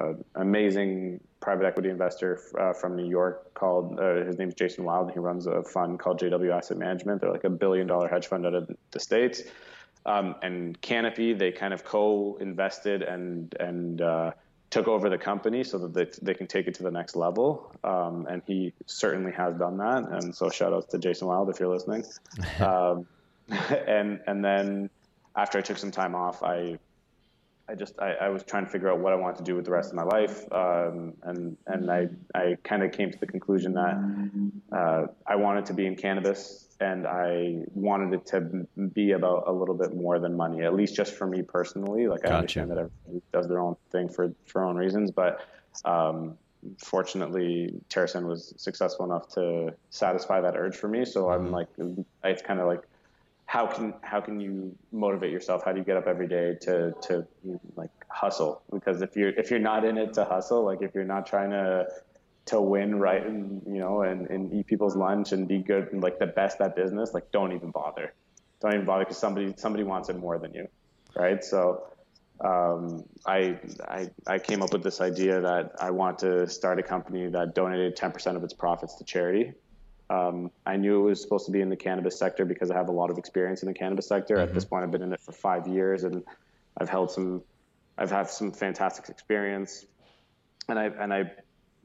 an 0.00 0.24
amazing 0.34 1.20
private 1.40 1.66
equity 1.66 1.88
investor 1.88 2.40
uh, 2.58 2.72
from 2.72 2.96
New 2.96 3.08
York 3.08 3.54
called 3.54 3.98
uh, 3.98 4.24
his 4.24 4.38
name 4.38 4.48
is 4.48 4.54
Jason 4.54 4.84
Wild. 4.84 5.06
And 5.06 5.12
he 5.12 5.18
runs 5.18 5.46
a 5.46 5.62
fund 5.62 5.98
called 5.98 6.20
JW 6.20 6.54
Asset 6.54 6.78
Management. 6.78 7.20
They're 7.20 7.32
like 7.32 7.44
a 7.44 7.50
billion 7.50 7.86
dollar 7.86 8.08
hedge 8.08 8.26
fund 8.26 8.46
out 8.46 8.54
of 8.54 8.70
the 8.90 9.00
states. 9.00 9.42
Um, 10.06 10.34
and 10.42 10.80
Canopy, 10.80 11.34
they 11.34 11.52
kind 11.52 11.74
of 11.74 11.84
co-invested 11.84 13.02
and 13.02 13.54
and 13.60 14.00
uh, 14.00 14.32
took 14.70 14.88
over 14.88 15.10
the 15.10 15.18
company 15.18 15.64
so 15.64 15.78
that 15.78 15.92
they, 15.92 16.06
they 16.22 16.34
can 16.34 16.46
take 16.46 16.68
it 16.68 16.74
to 16.74 16.82
the 16.82 16.90
next 16.90 17.16
level. 17.16 17.72
Um, 17.84 18.26
and 18.30 18.40
he 18.46 18.72
certainly 18.86 19.32
has 19.32 19.54
done 19.56 19.76
that. 19.78 20.04
And 20.04 20.34
so 20.34 20.48
shout 20.48 20.72
out 20.72 20.88
to 20.90 20.98
Jason 20.98 21.28
Wild 21.28 21.50
if 21.50 21.60
you're 21.60 21.68
listening. 21.68 22.04
um, 22.60 23.06
and 23.86 24.20
and 24.26 24.44
then 24.44 24.90
after 25.36 25.58
I 25.58 25.60
took 25.60 25.76
some 25.76 25.90
time 25.90 26.14
off, 26.14 26.42
I 26.42 26.78
I 27.70 27.74
just 27.74 27.98
I, 28.00 28.12
I, 28.12 28.28
was 28.30 28.42
trying 28.42 28.64
to 28.64 28.70
figure 28.70 28.90
out 28.90 28.98
what 28.98 29.12
I 29.12 29.16
wanted 29.16 29.36
to 29.36 29.44
do 29.44 29.54
with 29.54 29.64
the 29.64 29.70
rest 29.70 29.90
of 29.90 29.96
my 29.96 30.02
life, 30.02 30.44
um, 30.52 31.14
and 31.22 31.56
and 31.66 31.90
I 31.90 32.08
I 32.34 32.56
kind 32.64 32.82
of 32.82 32.90
came 32.90 33.12
to 33.12 33.18
the 33.18 33.26
conclusion 33.26 33.74
that 33.74 34.76
uh, 34.76 35.06
I 35.26 35.36
wanted 35.36 35.66
to 35.66 35.74
be 35.74 35.86
in 35.86 35.94
cannabis, 35.94 36.66
and 36.80 37.06
I 37.06 37.58
wanted 37.74 38.12
it 38.14 38.26
to 38.26 38.40
be 38.92 39.12
about 39.12 39.44
a 39.46 39.52
little 39.52 39.76
bit 39.76 39.94
more 39.94 40.18
than 40.18 40.36
money, 40.36 40.62
at 40.62 40.74
least 40.74 40.96
just 40.96 41.14
for 41.14 41.26
me 41.26 41.42
personally. 41.42 42.08
Like 42.08 42.22
gotcha. 42.22 42.34
I 42.34 42.38
understand 42.38 42.70
that 42.72 42.78
everybody 42.78 43.22
does 43.32 43.46
their 43.46 43.60
own 43.60 43.76
thing 43.92 44.08
for 44.08 44.34
for 44.46 44.64
own 44.64 44.76
reasons, 44.76 45.12
but 45.12 45.46
um, 45.84 46.36
fortunately, 46.78 47.80
TerrAscend 47.88 48.26
was 48.26 48.52
successful 48.56 49.04
enough 49.04 49.28
to 49.34 49.74
satisfy 49.90 50.40
that 50.40 50.56
urge 50.56 50.76
for 50.76 50.88
me. 50.88 51.04
So 51.04 51.30
I'm 51.30 51.46
mm-hmm. 51.46 51.54
like, 51.54 51.68
it's 52.24 52.42
kind 52.42 52.60
of 52.60 52.66
like 52.66 52.82
how 53.50 53.66
can 53.66 53.92
how 54.02 54.20
can 54.20 54.38
you 54.38 54.76
motivate 54.92 55.32
yourself? 55.32 55.64
How 55.64 55.72
do 55.72 55.80
you 55.80 55.84
get 55.84 55.96
up 55.96 56.06
every 56.06 56.28
day 56.28 56.54
to 56.60 56.94
to 57.02 57.26
like 57.74 57.90
hustle? 58.08 58.62
Because 58.72 59.02
if 59.02 59.16
you're 59.16 59.30
if 59.30 59.50
you're 59.50 59.58
not 59.72 59.84
in 59.84 59.98
it 59.98 60.12
to 60.14 60.24
hustle, 60.24 60.64
like 60.64 60.82
if 60.82 60.94
you're 60.94 61.10
not 61.16 61.26
trying 61.26 61.50
to 61.50 61.86
to 62.46 62.60
win 62.60 63.00
right 63.00 63.26
and 63.26 63.60
you 63.66 63.80
know 63.80 64.02
and, 64.02 64.30
and 64.30 64.52
eat 64.54 64.68
people's 64.68 64.94
lunch 64.94 65.32
and 65.32 65.48
be 65.48 65.58
good 65.58 65.88
and 65.92 66.00
like 66.00 66.20
the 66.20 66.28
best 66.28 66.60
at 66.60 66.76
business, 66.76 67.12
like 67.12 67.32
don't 67.32 67.50
even 67.50 67.72
bother. 67.72 68.14
Don't 68.60 68.74
even 68.74 68.86
bother 68.86 69.04
because 69.04 69.18
somebody 69.18 69.52
somebody 69.56 69.82
wants 69.82 70.08
it 70.10 70.16
more 70.16 70.38
than 70.38 70.54
you, 70.54 70.68
right? 71.16 71.42
So 71.42 71.82
um, 72.44 73.02
I, 73.26 73.58
I 73.88 74.10
I 74.28 74.38
came 74.38 74.62
up 74.62 74.72
with 74.72 74.84
this 74.84 75.00
idea 75.00 75.40
that 75.40 75.72
I 75.80 75.90
want 75.90 76.20
to 76.20 76.48
start 76.48 76.78
a 76.78 76.84
company 76.84 77.28
that 77.30 77.56
donated 77.56 77.96
10% 77.96 78.36
of 78.36 78.44
its 78.44 78.54
profits 78.54 78.94
to 78.98 79.04
charity 79.04 79.54
um, 80.10 80.50
I 80.66 80.76
knew 80.76 81.06
it 81.06 81.10
was 81.10 81.22
supposed 81.22 81.46
to 81.46 81.52
be 81.52 81.60
in 81.60 81.70
the 81.70 81.76
cannabis 81.76 82.18
sector 82.18 82.44
because 82.44 82.70
I 82.70 82.76
have 82.76 82.88
a 82.88 82.92
lot 82.92 83.10
of 83.10 83.16
experience 83.16 83.62
in 83.62 83.68
the 83.68 83.74
cannabis 83.74 84.08
sector. 84.08 84.34
Mm-hmm. 84.34 84.48
At 84.48 84.54
this 84.54 84.64
point, 84.64 84.82
I've 84.82 84.90
been 84.90 85.02
in 85.02 85.12
it 85.12 85.20
for 85.20 85.30
five 85.30 85.68
years, 85.68 86.02
and 86.02 86.24
I've 86.76 86.88
held 86.88 87.12
some, 87.12 87.42
I've 87.96 88.10
had 88.10 88.28
some 88.28 88.50
fantastic 88.50 89.08
experience, 89.08 89.86
and 90.68 90.78
I 90.78 90.86
and 90.86 91.14
I, 91.14 91.30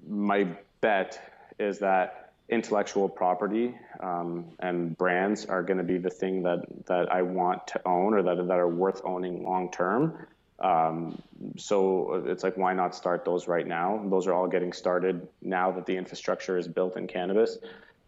my 0.07 0.47
bet 0.81 1.53
is 1.59 1.79
that 1.79 2.33
intellectual 2.49 3.09
property 3.09 3.75
um, 4.01 4.45
and 4.59 4.95
brands 4.97 5.45
are 5.45 5.63
going 5.63 5.77
to 5.77 5.83
be 5.83 5.97
the 5.99 6.09
thing 6.09 6.43
that 6.43 6.65
that 6.87 7.11
I 7.11 7.21
want 7.21 7.67
to 7.67 7.87
own 7.87 8.15
or 8.15 8.23
that 8.23 8.47
that 8.47 8.57
are 8.57 8.67
worth 8.67 9.01
owning 9.05 9.43
long 9.43 9.71
term. 9.71 10.27
Um, 10.57 11.21
so 11.57 12.23
it's 12.25 12.43
like, 12.43 12.57
why 12.57 12.73
not 12.73 12.95
start 12.95 13.25
those 13.25 13.47
right 13.47 13.67
now? 13.67 14.01
Those 14.05 14.25
are 14.25 14.33
all 14.33 14.47
getting 14.47 14.71
started 14.71 15.27
now 15.41 15.69
that 15.71 15.85
the 15.85 15.95
infrastructure 15.97 16.57
is 16.57 16.65
built 16.65 16.95
in 16.97 17.07
cannabis 17.07 17.59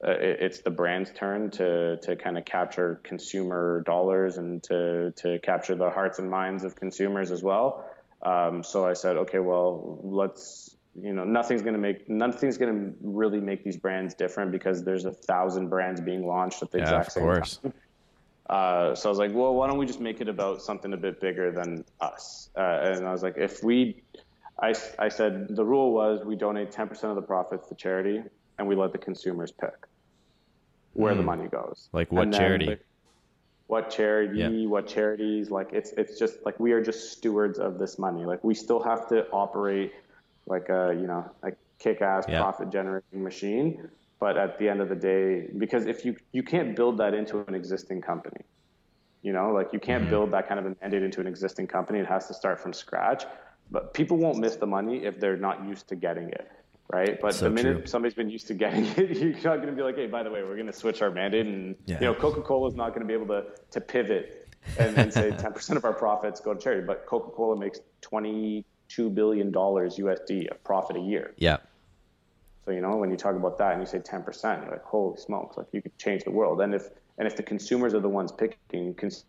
uh, 0.06 0.12
it, 0.12 0.38
it's 0.42 0.62
the 0.62 0.70
brand's 0.70 1.12
turn 1.12 1.50
to 1.52 1.98
to 1.98 2.16
kind 2.16 2.38
of 2.38 2.46
capture 2.46 3.02
consumer 3.04 3.84
dollars 3.86 4.38
and 4.38 4.62
to 4.64 5.12
to 5.18 5.40
capture 5.40 5.76
the 5.76 5.90
hearts 5.90 6.20
and 6.20 6.30
minds 6.30 6.64
of 6.64 6.76
consumers 6.76 7.32
as 7.32 7.42
well. 7.44 7.86
Um, 8.24 8.64
so 8.64 8.86
I 8.86 8.94
said, 8.94 9.18
okay, 9.18 9.40
well, 9.40 10.00
let's 10.04 10.76
you 11.00 11.14
know 11.14 11.24
nothing's 11.24 11.62
going 11.62 11.74
to 11.76 11.80
make 11.80 12.10
nothing's 12.10 12.58
going 12.58 12.74
to 12.74 12.94
really 13.02 13.40
make 13.40 13.64
these 13.64 13.78
brands 13.78 14.14
different 14.16 14.52
because 14.52 14.84
there's 14.84 15.06
a 15.06 15.12
thousand 15.12 15.70
brands 15.70 16.02
being 16.02 16.26
launched 16.28 16.62
at 16.64 16.72
the 16.72 16.80
Yeah, 16.80 16.84
exact 16.84 17.12
same 17.12 17.24
course. 17.24 17.58
time. 17.58 17.74
Uh, 18.50 18.96
so 18.96 19.10
I 19.10 19.12
was 19.12 19.20
like, 19.20 19.34
well, 19.34 19.54
why 19.56 19.68
don't 19.68 19.78
we 19.78 19.86
just 19.86 20.00
make 20.00 20.22
it 20.22 20.30
about 20.30 20.62
something 20.62 20.94
a 20.94 20.98
bit 20.98 21.20
bigger 21.20 21.52
than 21.52 21.84
us? 22.00 22.50
Uh, 22.58 22.62
and 22.62 23.06
I 23.06 23.12
was 23.12 23.22
like, 23.22 23.36
if 23.38 23.62
we, 23.62 24.04
I, 24.62 24.74
I 24.98 25.10
said 25.10 25.48
the 25.50 25.66
rule 25.66 25.94
was 25.94 26.24
we 26.24 26.38
donate 26.38 26.72
10% 26.72 27.04
of 27.04 27.16
the 27.16 27.22
profits 27.22 27.68
to 27.68 27.76
charity 27.76 28.22
and 28.58 28.68
we 28.68 28.76
let 28.76 28.92
the 28.92 28.98
consumers 28.98 29.52
pick 29.52 29.74
where 30.94 31.14
the 31.14 31.22
money 31.22 31.48
goes. 31.48 31.90
Like 31.94 32.12
what 32.12 32.32
charity? 32.32 32.66
the- 32.66 32.80
what 33.68 33.90
charity, 33.92 34.40
Yeah. 34.40 34.68
what 34.68 34.88
charities, 34.88 35.52
like 35.52 35.74
it's, 35.74 35.92
it's 35.92 36.18
just 36.18 36.44
like 36.46 36.58
we 36.60 36.72
are 36.72 36.82
just 36.82 37.12
stewards 37.12 37.60
of 37.60 37.78
this 37.78 38.00
money. 38.00 38.26
Like 38.26 38.42
we 38.44 38.56
still 38.56 38.82
have 38.82 39.08
to 39.10 39.30
operate 39.32 39.92
like 40.46 40.70
a, 40.70 40.96
you 41.00 41.06
know, 41.06 41.30
a 41.44 41.52
kick 41.78 42.02
ass 42.02 42.26
Yeah. 42.28 42.42
profit 42.42 42.70
generating 42.72 43.22
machine. 43.24 43.90
But 44.20 44.38
at 44.38 44.58
the 44.58 44.68
end 44.70 44.82
of 44.82 44.90
the 44.90 44.96
day, 44.96 45.50
because 45.58 45.86
if 45.86 46.04
you, 46.06 46.16
you 46.32 46.42
can't 46.44 46.76
build 46.76 46.98
that 46.98 47.14
into 47.14 47.46
an 47.48 47.54
existing 47.54 48.02
company, 48.02 48.42
you 49.22 49.34
know, 49.34 49.52
like 49.52 49.74
you 49.74 49.80
Mm-hmm. 49.80 49.86
can't 49.86 50.10
build 50.10 50.32
that 50.32 50.48
kind 50.48 50.60
of 50.62 50.66
a 50.66 50.76
mandate 50.82 51.04
into 51.04 51.20
an 51.20 51.28
existing 51.28 51.68
company. 51.68 52.00
It 52.00 52.08
has 52.08 52.28
to 52.30 52.34
start 52.34 52.60
from 52.60 52.72
scratch. 52.74 53.26
But 53.70 53.94
people 53.94 54.16
won't 54.18 54.38
miss 54.40 54.56
the 54.56 54.66
money 54.66 55.04
if 55.04 55.20
they're 55.20 55.36
not 55.38 55.66
used 55.66 55.90
to 55.90 55.96
getting 55.98 56.30
it, 56.30 56.50
right? 56.90 57.20
But 57.22 57.34
So 57.36 57.46
the 57.46 57.52
minute 57.52 57.78
true. 57.80 57.86
somebody's 57.88 58.16
been 58.16 58.30
used 58.30 58.48
to 58.48 58.54
getting 58.54 58.86
it, 58.98 59.18
you're 59.18 59.32
not 59.34 59.58
going 59.58 59.68
to 59.68 59.72
be 59.74 59.82
like, 59.84 59.96
hey, 59.96 60.08
by 60.08 60.24
the 60.24 60.32
way, 60.32 60.44
we're 60.44 60.56
going 60.56 60.68
to 60.68 60.74
switch 60.74 61.02
our 61.02 61.12
mandate, 61.12 61.46
and 61.46 61.76
Yeah. 61.86 62.00
you 62.00 62.06
know, 62.08 62.14
Coca-Cola 62.16 62.70
is 62.70 62.76
not 62.76 62.90
going 62.90 63.02
to 63.02 63.08
be 63.08 63.14
able 63.14 63.28
to 63.28 63.46
to 63.72 63.82
pivot 63.82 64.48
and, 64.80 64.98
and 64.98 65.14
say 65.14 65.32
10% 65.32 65.76
of 65.76 65.86
our 65.86 65.94
profits 65.94 66.40
go 66.40 66.54
to 66.54 66.60
charity. 66.60 66.86
But 66.86 67.06
Coca-Cola 67.06 67.58
makes 67.58 67.80
22 68.02 69.10
billion 69.10 69.52
dollars 69.52 69.98
USD 69.98 70.50
of 70.50 70.64
profit 70.64 70.98
a 70.98 71.00
year. 71.02 71.34
Yeah. 71.38 71.58
So 72.66 72.72
you 72.72 72.82
know, 72.82 72.96
when 72.98 73.10
you 73.12 73.18
talk 73.18 73.36
about 73.36 73.58
that 73.60 73.74
and 73.74 73.82
you 73.82 73.86
say 73.88 74.00
10%, 74.00 74.62
you're 74.64 74.72
like, 74.72 74.84
holy 74.84 75.18
smokes, 75.18 75.58
like 75.58 75.68
you 75.72 75.82
could 75.82 75.98
change 75.98 76.24
the 76.24 76.32
world. 76.32 76.62
And 76.62 76.74
if 76.74 76.90
and 77.18 77.28
if 77.28 77.36
the 77.36 77.44
consumers 77.44 77.94
are 77.94 78.00
the 78.00 78.10
ones 78.10 78.32
picking 78.32 78.94
cons- 78.94 79.26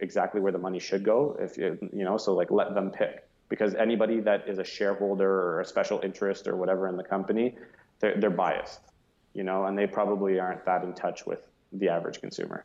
exactly 0.00 0.40
where 0.40 0.52
the 0.52 0.58
money 0.58 0.78
should 0.78 1.02
go, 1.04 1.36
if 1.40 1.56
you 1.58 1.78
you 1.92 2.04
know, 2.04 2.16
so 2.18 2.34
like 2.34 2.50
let 2.50 2.74
them 2.74 2.90
pick 2.90 3.27
because 3.48 3.74
anybody 3.74 4.20
that 4.20 4.48
is 4.48 4.58
a 4.58 4.64
shareholder 4.64 5.30
or 5.30 5.60
a 5.60 5.64
special 5.64 6.00
interest 6.02 6.46
or 6.46 6.56
whatever 6.56 6.88
in 6.88 6.96
the 6.96 7.04
company, 7.04 7.54
they're 8.00 8.16
they're 8.20 8.30
biased, 8.30 8.80
you 9.34 9.42
know, 9.42 9.64
and 9.66 9.76
they 9.78 9.86
probably 9.86 10.38
aren't 10.38 10.64
that 10.64 10.82
in 10.84 10.92
touch 10.94 11.26
with 11.26 11.40
the 11.72 11.88
average 11.88 12.20
consumer. 12.20 12.64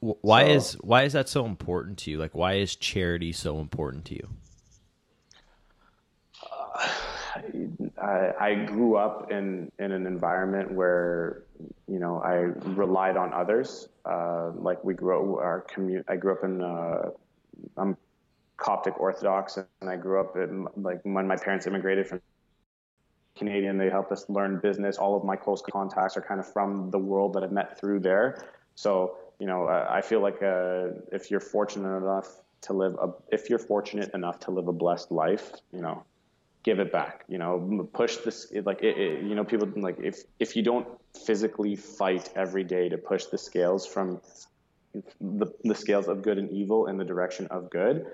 Why 0.00 0.44
So- 0.46 0.52
is 0.52 0.72
why 0.74 1.02
is 1.04 1.12
that 1.12 1.28
so 1.28 1.46
important 1.46 1.98
to 1.98 2.10
you? 2.10 2.18
Like 2.18 2.34
why 2.34 2.54
is 2.54 2.76
charity 2.76 3.32
so 3.32 3.58
important 3.60 4.04
to 4.06 4.14
you? 4.14 4.28
I, 8.02 8.32
I 8.40 8.54
grew 8.54 8.96
up 8.96 9.30
in, 9.30 9.70
in 9.78 9.92
an 9.92 10.06
environment 10.06 10.72
where, 10.72 11.42
you 11.88 11.98
know, 11.98 12.20
I 12.20 12.34
relied 12.74 13.16
on 13.16 13.32
others. 13.32 13.88
Uh, 14.04 14.50
like 14.54 14.82
we 14.84 14.94
grew 14.94 15.36
our 15.36 15.62
community. 15.62 16.04
I 16.08 16.16
grew 16.16 16.32
up 16.32 16.44
in, 16.44 16.60
uh, 16.62 17.10
I'm 17.76 17.96
Coptic 18.56 18.98
Orthodox, 18.98 19.58
and 19.58 19.90
I 19.90 19.96
grew 19.96 20.20
up 20.20 20.36
in 20.36 20.66
like 20.76 21.00
when 21.02 21.26
my 21.26 21.36
parents 21.36 21.66
immigrated 21.66 22.06
from 22.06 22.20
Canadian. 23.36 23.76
They 23.76 23.90
helped 23.90 24.12
us 24.12 24.24
learn 24.28 24.60
business. 24.60 24.96
All 24.96 25.16
of 25.16 25.24
my 25.24 25.36
close 25.36 25.62
contacts 25.62 26.16
are 26.16 26.22
kind 26.22 26.40
of 26.40 26.50
from 26.50 26.90
the 26.90 26.98
world 26.98 27.34
that 27.34 27.44
I've 27.44 27.52
met 27.52 27.78
through 27.78 28.00
there. 28.00 28.46
So, 28.74 29.18
you 29.38 29.46
know, 29.46 29.66
uh, 29.66 29.86
I 29.90 30.00
feel 30.00 30.20
like 30.20 30.42
uh, 30.42 30.88
if 31.12 31.30
you're 31.30 31.40
fortunate 31.40 31.96
enough 31.96 32.28
to 32.62 32.72
live, 32.72 32.94
a, 32.94 33.12
if 33.30 33.50
you're 33.50 33.58
fortunate 33.58 34.12
enough 34.14 34.40
to 34.40 34.50
live 34.50 34.68
a 34.68 34.72
blessed 34.72 35.12
life, 35.12 35.52
you 35.72 35.82
know, 35.82 36.04
give 36.62 36.78
it 36.78 36.90
back. 36.90 37.24
You 37.28 37.38
know, 37.38 37.88
push 37.92 38.16
this. 38.18 38.50
Like, 38.64 38.82
it, 38.82 38.96
it, 38.96 39.22
you 39.22 39.34
know, 39.34 39.44
people 39.44 39.68
like 39.76 39.98
if 40.02 40.22
if 40.40 40.56
you 40.56 40.62
don't 40.62 40.88
physically 41.26 41.76
fight 41.76 42.30
every 42.34 42.64
day 42.64 42.88
to 42.88 42.96
push 42.96 43.26
the 43.26 43.38
scales 43.38 43.86
from 43.86 44.20
the, 45.20 45.46
the 45.64 45.74
scales 45.74 46.08
of 46.08 46.22
good 46.22 46.38
and 46.38 46.50
evil 46.50 46.86
in 46.86 46.96
the 46.96 47.04
direction 47.04 47.46
of 47.48 47.70
good, 47.70 48.06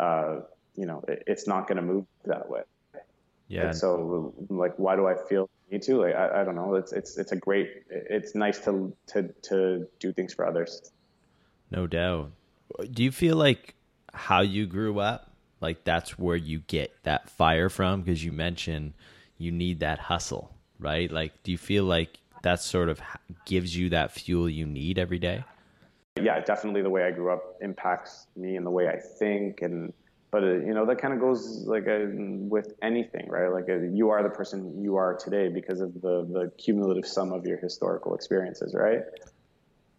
uh, 0.00 0.40
you 0.74 0.86
know, 0.86 1.04
it, 1.06 1.22
it's 1.26 1.46
not 1.46 1.68
going 1.68 1.76
to 1.76 1.82
move 1.82 2.06
that 2.24 2.48
way. 2.48 2.62
Yeah. 3.48 3.66
And 3.66 3.76
so, 3.76 4.32
like, 4.48 4.78
why 4.78 4.96
do 4.96 5.06
I 5.06 5.14
feel 5.28 5.50
need 5.70 5.82
to? 5.82 6.02
Like, 6.02 6.14
I, 6.14 6.40
I 6.40 6.44
don't 6.44 6.54
know. 6.54 6.74
It's 6.74 6.92
it's 6.92 7.18
it's 7.18 7.32
a 7.32 7.36
great. 7.36 7.68
It's 7.90 8.34
nice 8.34 8.58
to 8.64 8.96
to 9.08 9.28
to 9.42 9.86
do 9.98 10.12
things 10.12 10.32
for 10.34 10.46
others. 10.46 10.90
No 11.70 11.86
doubt. 11.86 12.30
Do 12.90 13.02
you 13.02 13.12
feel 13.12 13.36
like 13.36 13.74
how 14.14 14.40
you 14.40 14.66
grew 14.66 15.00
up, 15.00 15.32
like 15.60 15.84
that's 15.84 16.18
where 16.18 16.36
you 16.36 16.60
get 16.60 16.92
that 17.02 17.28
fire 17.28 17.68
from? 17.68 18.02
Because 18.02 18.24
you 18.24 18.32
mentioned 18.32 18.94
you 19.38 19.50
need 19.50 19.80
that 19.80 19.98
hustle, 19.98 20.54
right? 20.78 21.10
Like, 21.10 21.42
do 21.42 21.50
you 21.50 21.58
feel 21.58 21.84
like 21.84 22.18
that 22.42 22.60
sort 22.62 22.88
of 22.88 23.00
gives 23.44 23.76
you 23.76 23.90
that 23.90 24.12
fuel 24.12 24.48
you 24.48 24.66
need 24.66 24.98
every 24.98 25.18
day? 25.18 25.44
Yeah, 26.16 26.40
definitely 26.40 26.82
the 26.82 26.90
way 26.90 27.04
I 27.04 27.10
grew 27.10 27.32
up 27.32 27.56
impacts 27.60 28.26
me 28.36 28.56
and 28.56 28.66
the 28.66 28.70
way 28.70 28.88
I 28.88 28.96
think. 29.18 29.62
And 29.62 29.92
but 30.30 30.44
uh, 30.44 30.46
you 30.46 30.74
know 30.74 30.86
that 30.86 31.00
kind 31.00 31.14
of 31.14 31.20
goes 31.20 31.64
like 31.66 31.86
uh, 31.88 32.06
with 32.08 32.72
anything, 32.82 33.28
right? 33.28 33.48
Like 33.48 33.68
uh, 33.68 33.80
you 33.92 34.10
are 34.10 34.22
the 34.22 34.30
person 34.30 34.82
you 34.82 34.96
are 34.96 35.16
today 35.16 35.48
because 35.48 35.80
of 35.80 35.94
the 35.94 36.26
the 36.30 36.52
cumulative 36.58 37.06
sum 37.06 37.32
of 37.32 37.46
your 37.46 37.58
historical 37.58 38.14
experiences, 38.14 38.74
right? 38.74 39.00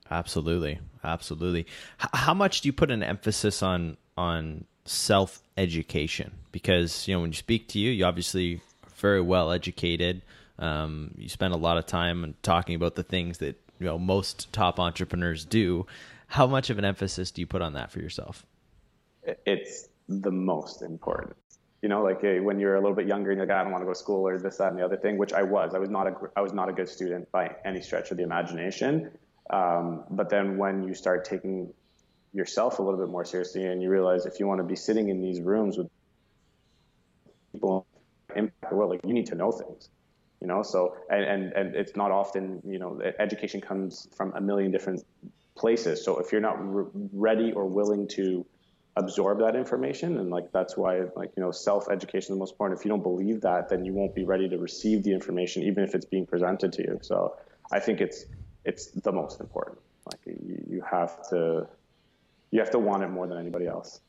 Absolutely, 0.09 0.79
absolutely. 1.03 1.61
H- 2.01 2.09
how 2.13 2.33
much 2.33 2.61
do 2.61 2.67
you 2.67 2.73
put 2.73 2.91
an 2.91 3.03
emphasis 3.03 3.63
on 3.63 3.97
on 4.17 4.65
self 4.85 5.41
education? 5.57 6.31
Because 6.51 7.07
you 7.07 7.15
know 7.15 7.21
when 7.21 7.31
you 7.31 7.37
speak 7.37 7.69
to 7.69 7.79
you, 7.79 7.91
you 7.91 8.05
obviously 8.05 8.55
are 8.55 8.89
very 8.97 9.21
well 9.21 9.51
educated. 9.51 10.21
Um, 10.59 11.15
you 11.17 11.27
spend 11.27 11.53
a 11.53 11.57
lot 11.57 11.77
of 11.77 11.87
time 11.87 12.35
talking 12.43 12.75
about 12.75 12.95
the 12.95 13.03
things 13.03 13.39
that 13.39 13.59
you 13.81 13.87
know 13.87 13.97
most 13.97 14.53
top 14.53 14.79
entrepreneurs 14.79 15.43
do. 15.43 15.87
How 16.27 16.45
much 16.45 16.69
of 16.69 16.77
an 16.77 16.85
emphasis 16.85 17.31
do 17.31 17.41
you 17.41 17.47
put 17.47 17.63
on 17.63 17.73
that 17.73 17.91
for 17.91 17.99
yourself? 17.99 18.45
It's 19.45 19.89
the 20.07 20.31
most 20.31 20.83
important. 20.83 21.35
You 21.81 21.89
know, 21.89 22.03
like 22.03 22.21
when 22.21 22.59
you're 22.59 22.75
a 22.75 22.79
little 22.79 22.95
bit 22.95 23.07
younger 23.07 23.31
and 23.31 23.39
you're 23.39 23.47
like, 23.47 23.55
I 23.57 23.63
don't 23.63 23.71
want 23.71 23.81
to 23.81 23.87
go 23.87 23.93
to 23.93 23.97
school 23.97 24.27
or 24.27 24.37
this, 24.37 24.57
that, 24.57 24.69
and 24.69 24.77
the 24.77 24.85
other 24.85 24.97
thing, 24.97 25.17
which 25.17 25.33
I 25.33 25.41
was. 25.41 25.73
I 25.73 25.79
was 25.79 25.89
not 25.89 26.05
a 26.05 26.13
I 26.35 26.41
was 26.41 26.53
not 26.53 26.69
a 26.69 26.73
good 26.73 26.87
student 26.87 27.31
by 27.31 27.55
any 27.65 27.81
stretch 27.81 28.11
of 28.11 28.17
the 28.17 28.23
imagination. 28.23 29.09
Um, 29.49 30.03
but 30.11 30.29
then 30.29 30.57
when 30.57 30.83
you 30.83 30.93
start 30.93 31.25
taking 31.25 31.73
yourself 32.33 32.77
a 32.77 32.83
little 32.83 32.99
bit 32.99 33.09
more 33.09 33.25
seriously 33.25 33.65
and 33.65 33.81
you 33.81 33.89
realize 33.89 34.27
if 34.27 34.39
you 34.39 34.47
want 34.47 34.59
to 34.59 34.63
be 34.63 34.75
sitting 34.75 35.09
in 35.09 35.21
these 35.21 35.41
rooms 35.41 35.77
with 35.77 35.89
people 37.51 37.87
impact 38.35 38.69
the 38.69 38.75
world, 38.75 38.91
like 38.91 39.01
you 39.03 39.13
need 39.13 39.25
to 39.25 39.35
know 39.35 39.51
things, 39.51 39.89
you 40.41 40.47
know? 40.47 40.63
So, 40.63 40.95
and, 41.09 41.23
and, 41.23 41.53
and 41.53 41.75
it's 41.75 41.95
not 41.95 42.11
often, 42.11 42.61
you 42.65 42.79
know, 42.79 42.99
education 43.19 43.61
comes 43.61 44.07
from 44.15 44.33
a 44.35 44.41
million 44.41 44.71
different 44.71 45.05
places. 45.55 46.03
So 46.03 46.19
if 46.19 46.31
you're 46.31 46.41
not 46.41 46.57
re- 46.59 46.89
ready 47.13 47.51
or 47.51 47.65
willing 47.65 48.07
to 48.09 48.45
absorb 48.97 49.39
that 49.39 49.55
information, 49.55 50.17
and 50.17 50.29
like, 50.29 50.51
that's 50.51 50.75
why, 50.75 51.01
like, 51.15 51.31
you 51.37 51.43
know, 51.43 51.51
self-education 51.51 52.19
is 52.19 52.27
the 52.27 52.35
most 52.35 52.51
important. 52.51 52.79
If 52.79 52.85
you 52.85 52.89
don't 52.89 53.03
believe 53.03 53.41
that, 53.41 53.69
then 53.69 53.85
you 53.85 53.93
won't 53.93 54.13
be 54.13 54.25
ready 54.25 54.49
to 54.49 54.57
receive 54.57 55.03
the 55.03 55.13
information, 55.13 55.63
even 55.63 55.83
if 55.83 55.95
it's 55.95 56.05
being 56.05 56.25
presented 56.25 56.73
to 56.73 56.81
you. 56.81 56.99
So 57.01 57.37
I 57.71 57.79
think 57.79 58.01
it's, 58.01 58.25
it's 58.65 58.87
the 58.87 59.11
most 59.11 59.39
important. 59.39 59.79
Like 60.07 60.19
you, 60.25 60.65
you 60.69 60.81
have 60.81 61.29
to, 61.29 61.67
you 62.51 62.59
have 62.59 62.71
to 62.71 62.79
want 62.79 63.03
it 63.03 63.09
more 63.09 63.27
than 63.27 63.37
anybody 63.37 63.67
else. 63.67 64.01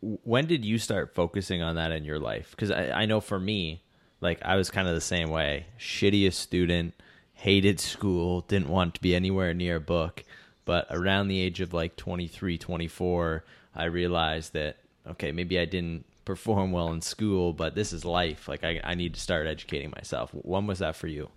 when 0.00 0.46
did 0.46 0.64
you 0.64 0.78
start 0.78 1.14
focusing 1.14 1.62
on 1.62 1.76
that 1.76 1.92
in 1.92 2.04
your 2.04 2.18
life? 2.18 2.50
Because 2.50 2.70
I, 2.70 2.90
I 2.90 3.06
know 3.06 3.20
for 3.20 3.38
me, 3.38 3.82
like 4.26 4.42
I 4.44 4.56
was 4.56 4.70
kind 4.70 4.88
of 4.88 4.94
the 4.94 5.00
same 5.00 5.30
way. 5.30 5.66
Shittiest 5.78 6.34
student, 6.34 6.94
hated 7.34 7.78
school, 7.78 8.40
didn't 8.42 8.68
want 8.68 8.94
to 8.96 9.00
be 9.00 9.14
anywhere 9.14 9.54
near 9.54 9.76
a 9.76 9.80
book. 9.80 10.24
But 10.64 10.88
around 10.90 11.28
the 11.28 11.40
age 11.40 11.60
of 11.60 11.72
like 11.72 11.94
23, 11.94 12.58
24, 12.58 13.44
I 13.76 13.84
realized 13.84 14.52
that, 14.54 14.78
okay, 15.06 15.30
maybe 15.30 15.60
I 15.60 15.64
didn't 15.64 16.04
perform 16.24 16.72
well 16.72 16.92
in 16.92 17.00
school, 17.02 17.52
but 17.52 17.76
this 17.76 17.92
is 17.92 18.04
life. 18.04 18.48
Like 18.48 18.64
I, 18.64 18.80
I 18.82 18.94
need 18.94 19.14
to 19.14 19.20
start 19.20 19.46
educating 19.46 19.92
myself. 19.94 20.30
When 20.32 20.66
was 20.66 20.80
that 20.80 20.96
for 20.96 21.06
you? 21.06 21.28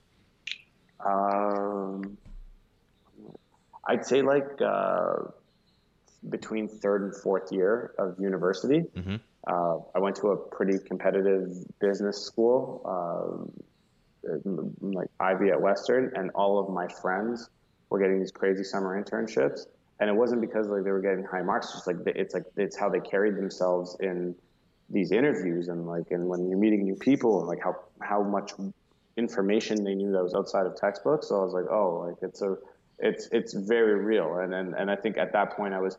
Um, 1.06 2.18
I'd 3.86 4.04
say 4.04 4.24
like 4.24 4.50
uh, 4.66 5.26
between 6.28 6.68
third 6.68 7.04
and 7.04 7.16
fourth 7.16 7.52
year 7.52 7.94
of 8.00 8.20
university. 8.20 8.86
Mm-hmm. 8.98 9.18
Uh, 9.48 9.78
I 9.96 10.00
went 10.00 10.16
to 10.18 10.30
a 10.30 10.38
pretty 10.38 10.78
competitive 10.80 11.50
business 11.80 12.26
school, 12.26 12.82
uh, 12.86 14.40
like 14.82 15.08
Ivey 15.20 15.50
at 15.50 15.62
Western, 15.62 16.12
and 16.16 16.30
all 16.36 16.60
of 16.60 16.70
my 16.70 16.88
friends 17.02 17.50
were 17.90 18.00
getting 18.00 18.20
these 18.20 18.32
crazy 18.32 18.64
summer 18.64 19.02
internships. 19.02 19.62
And 20.00 20.10
it 20.10 20.14
wasn't 20.14 20.42
because 20.42 20.68
like 20.68 20.84
they 20.84 20.92
were 20.92 21.02
getting 21.02 21.24
high 21.24 21.42
marks; 21.42 21.68
it's 21.68 21.76
just 21.76 21.88
like 21.88 21.98
it's 22.16 22.34
like 22.34 22.44
it's 22.56 22.78
how 22.78 22.90
they 22.90 23.00
carried 23.00 23.36
themselves 23.36 23.98
in 24.00 24.36
these 24.90 25.12
interviews, 25.12 25.68
and 25.68 25.86
like 25.86 26.12
and 26.12 26.28
when 26.28 26.50
you're 26.50 26.58
meeting 26.58 26.84
new 26.84 26.96
people, 26.96 27.40
and 27.40 27.48
like 27.48 27.60
how 27.62 27.76
how 28.02 28.24
much 28.24 28.52
information 29.18 29.84
they 29.84 29.96
knew 29.96 30.12
that 30.12 30.24
was 30.24 30.34
outside 30.34 30.66
of 30.66 30.76
textbooks. 30.76 31.28
So 31.28 31.42
I 31.42 31.44
was 31.44 31.54
like, 31.54 31.70
oh, 31.70 32.06
like 32.08 32.16
it's 32.22 32.42
a 32.42 32.58
it's 33.00 33.28
it's 33.32 33.54
very 33.54 33.96
real, 33.96 34.38
and 34.38 34.54
and 34.54 34.74
and 34.74 34.90
I 34.90 34.96
think 34.96 35.18
at 35.18 35.34
that 35.34 35.56
point 35.56 35.74
I 35.74 35.80
was 35.80 35.98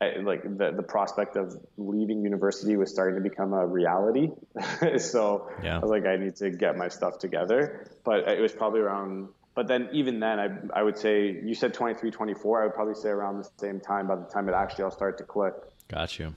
I, 0.00 0.16
like 0.22 0.42
the 0.42 0.72
the 0.74 0.82
prospect 0.82 1.36
of 1.36 1.54
leaving 1.76 2.22
university 2.22 2.76
was 2.76 2.90
starting 2.90 3.22
to 3.22 3.28
become 3.28 3.52
a 3.52 3.66
reality. 3.66 4.30
so 4.98 5.50
yeah. 5.62 5.76
I 5.76 5.78
was 5.78 5.90
like, 5.90 6.06
I 6.06 6.16
need 6.16 6.36
to 6.36 6.50
get 6.50 6.76
my 6.76 6.88
stuff 6.88 7.18
together. 7.18 7.86
But 8.04 8.28
it 8.28 8.40
was 8.40 8.52
probably 8.52 8.80
around. 8.80 9.28
But 9.54 9.66
then 9.68 9.90
even 9.92 10.20
then, 10.20 10.40
I 10.40 10.80
I 10.80 10.82
would 10.82 10.96
say 10.96 11.38
you 11.44 11.54
said 11.54 11.74
23, 11.74 12.10
24. 12.10 12.62
I 12.62 12.64
would 12.66 12.74
probably 12.74 12.94
say 12.94 13.10
around 13.10 13.44
the 13.44 13.50
same 13.58 13.80
time. 13.80 14.08
By 14.08 14.16
the 14.16 14.24
time 14.24 14.48
it 14.48 14.54
actually 14.54 14.84
all 14.84 14.90
started 14.90 15.18
to 15.18 15.24
click. 15.24 15.54
Got 15.88 16.18
you. 16.18 16.32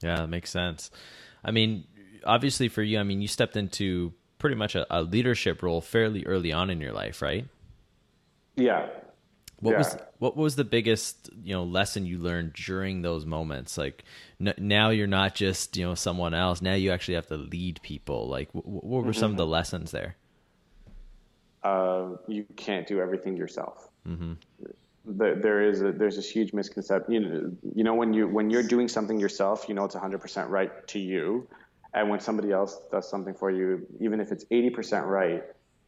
Yeah, 0.00 0.16
that 0.16 0.28
makes 0.28 0.50
sense. 0.50 0.90
I 1.42 1.50
mean, 1.50 1.84
obviously 2.24 2.68
for 2.68 2.82
you, 2.82 3.00
I 3.00 3.02
mean, 3.02 3.20
you 3.20 3.28
stepped 3.28 3.56
into 3.56 4.12
pretty 4.38 4.54
much 4.54 4.76
a, 4.76 4.86
a 4.90 5.02
leadership 5.02 5.62
role 5.62 5.80
fairly 5.80 6.24
early 6.24 6.52
on 6.52 6.70
in 6.70 6.80
your 6.80 6.92
life, 6.92 7.20
right? 7.20 7.46
Yeah, 8.54 8.88
what 9.60 9.72
yeah. 9.72 9.78
was 9.78 9.96
what 10.18 10.36
was 10.36 10.56
the 10.56 10.64
biggest 10.64 11.30
you 11.42 11.52
know 11.52 11.64
lesson 11.64 12.06
you 12.06 12.18
learned 12.18 12.52
during 12.52 13.02
those 13.02 13.26
moments? 13.26 13.76
Like 13.76 14.04
n- 14.40 14.54
now 14.58 14.90
you're 14.90 15.08
not 15.08 15.34
just 15.34 15.76
you 15.76 15.84
know 15.84 15.94
someone 15.94 16.32
else. 16.32 16.62
Now 16.62 16.74
you 16.74 16.92
actually 16.92 17.14
have 17.14 17.26
to 17.28 17.36
lead 17.36 17.80
people. 17.82 18.28
Like 18.28 18.52
w- 18.52 18.62
what 18.64 19.04
were 19.04 19.10
mm-hmm. 19.10 19.18
some 19.18 19.32
of 19.32 19.36
the 19.36 19.46
lessons 19.46 19.90
there? 19.90 20.16
Uh, 21.64 22.10
you 22.28 22.46
can't 22.56 22.86
do 22.86 23.00
everything 23.00 23.36
yourself. 23.36 23.88
Mm-hmm. 24.06 24.34
The, 25.06 25.38
there 25.42 25.62
is 25.62 25.82
a, 25.82 25.90
there's 25.90 26.16
this 26.16 26.30
huge 26.30 26.52
misconception. 26.52 27.12
You 27.12 27.20
know, 27.20 27.56
you 27.74 27.84
know 27.84 27.94
when 27.94 28.12
you 28.14 28.28
when 28.28 28.50
you're 28.50 28.62
doing 28.62 28.86
something 28.86 29.18
yourself, 29.18 29.66
you 29.68 29.74
know 29.74 29.84
it's 29.84 29.96
100% 29.96 30.48
right 30.48 30.86
to 30.88 31.00
you, 31.00 31.48
and 31.94 32.08
when 32.08 32.20
somebody 32.20 32.52
else 32.52 32.78
does 32.92 33.10
something 33.10 33.34
for 33.34 33.50
you, 33.50 33.84
even 33.98 34.20
if 34.20 34.30
it's 34.30 34.44
80% 34.44 35.04
right, 35.04 35.42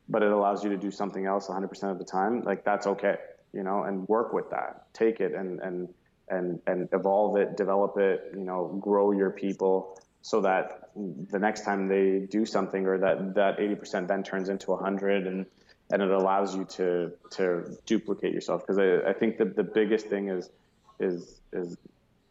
but 0.08 0.24
it 0.24 0.32
allows 0.32 0.64
you 0.64 0.70
to 0.70 0.76
do 0.76 0.90
something 0.90 1.26
else 1.26 1.46
100% 1.46 1.92
of 1.92 1.98
the 1.98 2.04
time, 2.04 2.42
like 2.42 2.64
that's 2.64 2.88
okay 2.88 3.16
you 3.52 3.62
know, 3.62 3.84
and 3.84 4.08
work 4.08 4.32
with 4.32 4.50
that. 4.50 4.92
Take 4.92 5.20
it 5.20 5.34
and 5.34 5.60
and 5.60 5.88
and 6.28 6.60
and 6.66 6.88
evolve 6.92 7.36
it, 7.36 7.56
develop 7.56 7.98
it, 7.98 8.32
you 8.34 8.44
know, 8.44 8.78
grow 8.80 9.12
your 9.12 9.30
people 9.30 9.98
so 10.22 10.40
that 10.42 10.90
the 11.30 11.38
next 11.38 11.64
time 11.64 11.88
they 11.88 12.26
do 12.30 12.44
something 12.44 12.86
or 12.86 12.98
that 12.98 13.34
that 13.34 13.58
80% 13.58 14.06
then 14.06 14.22
turns 14.22 14.48
into 14.48 14.70
100 14.70 15.26
and 15.26 15.46
and 15.92 16.02
it 16.02 16.10
allows 16.10 16.54
you 16.54 16.64
to 16.64 17.12
to 17.30 17.76
duplicate 17.86 18.32
yourself 18.32 18.62
because 18.66 18.78
I, 18.78 19.10
I 19.10 19.12
think 19.12 19.38
that 19.38 19.56
the 19.56 19.64
biggest 19.64 20.06
thing 20.06 20.28
is 20.28 20.50
is 20.98 21.40
is 21.52 21.76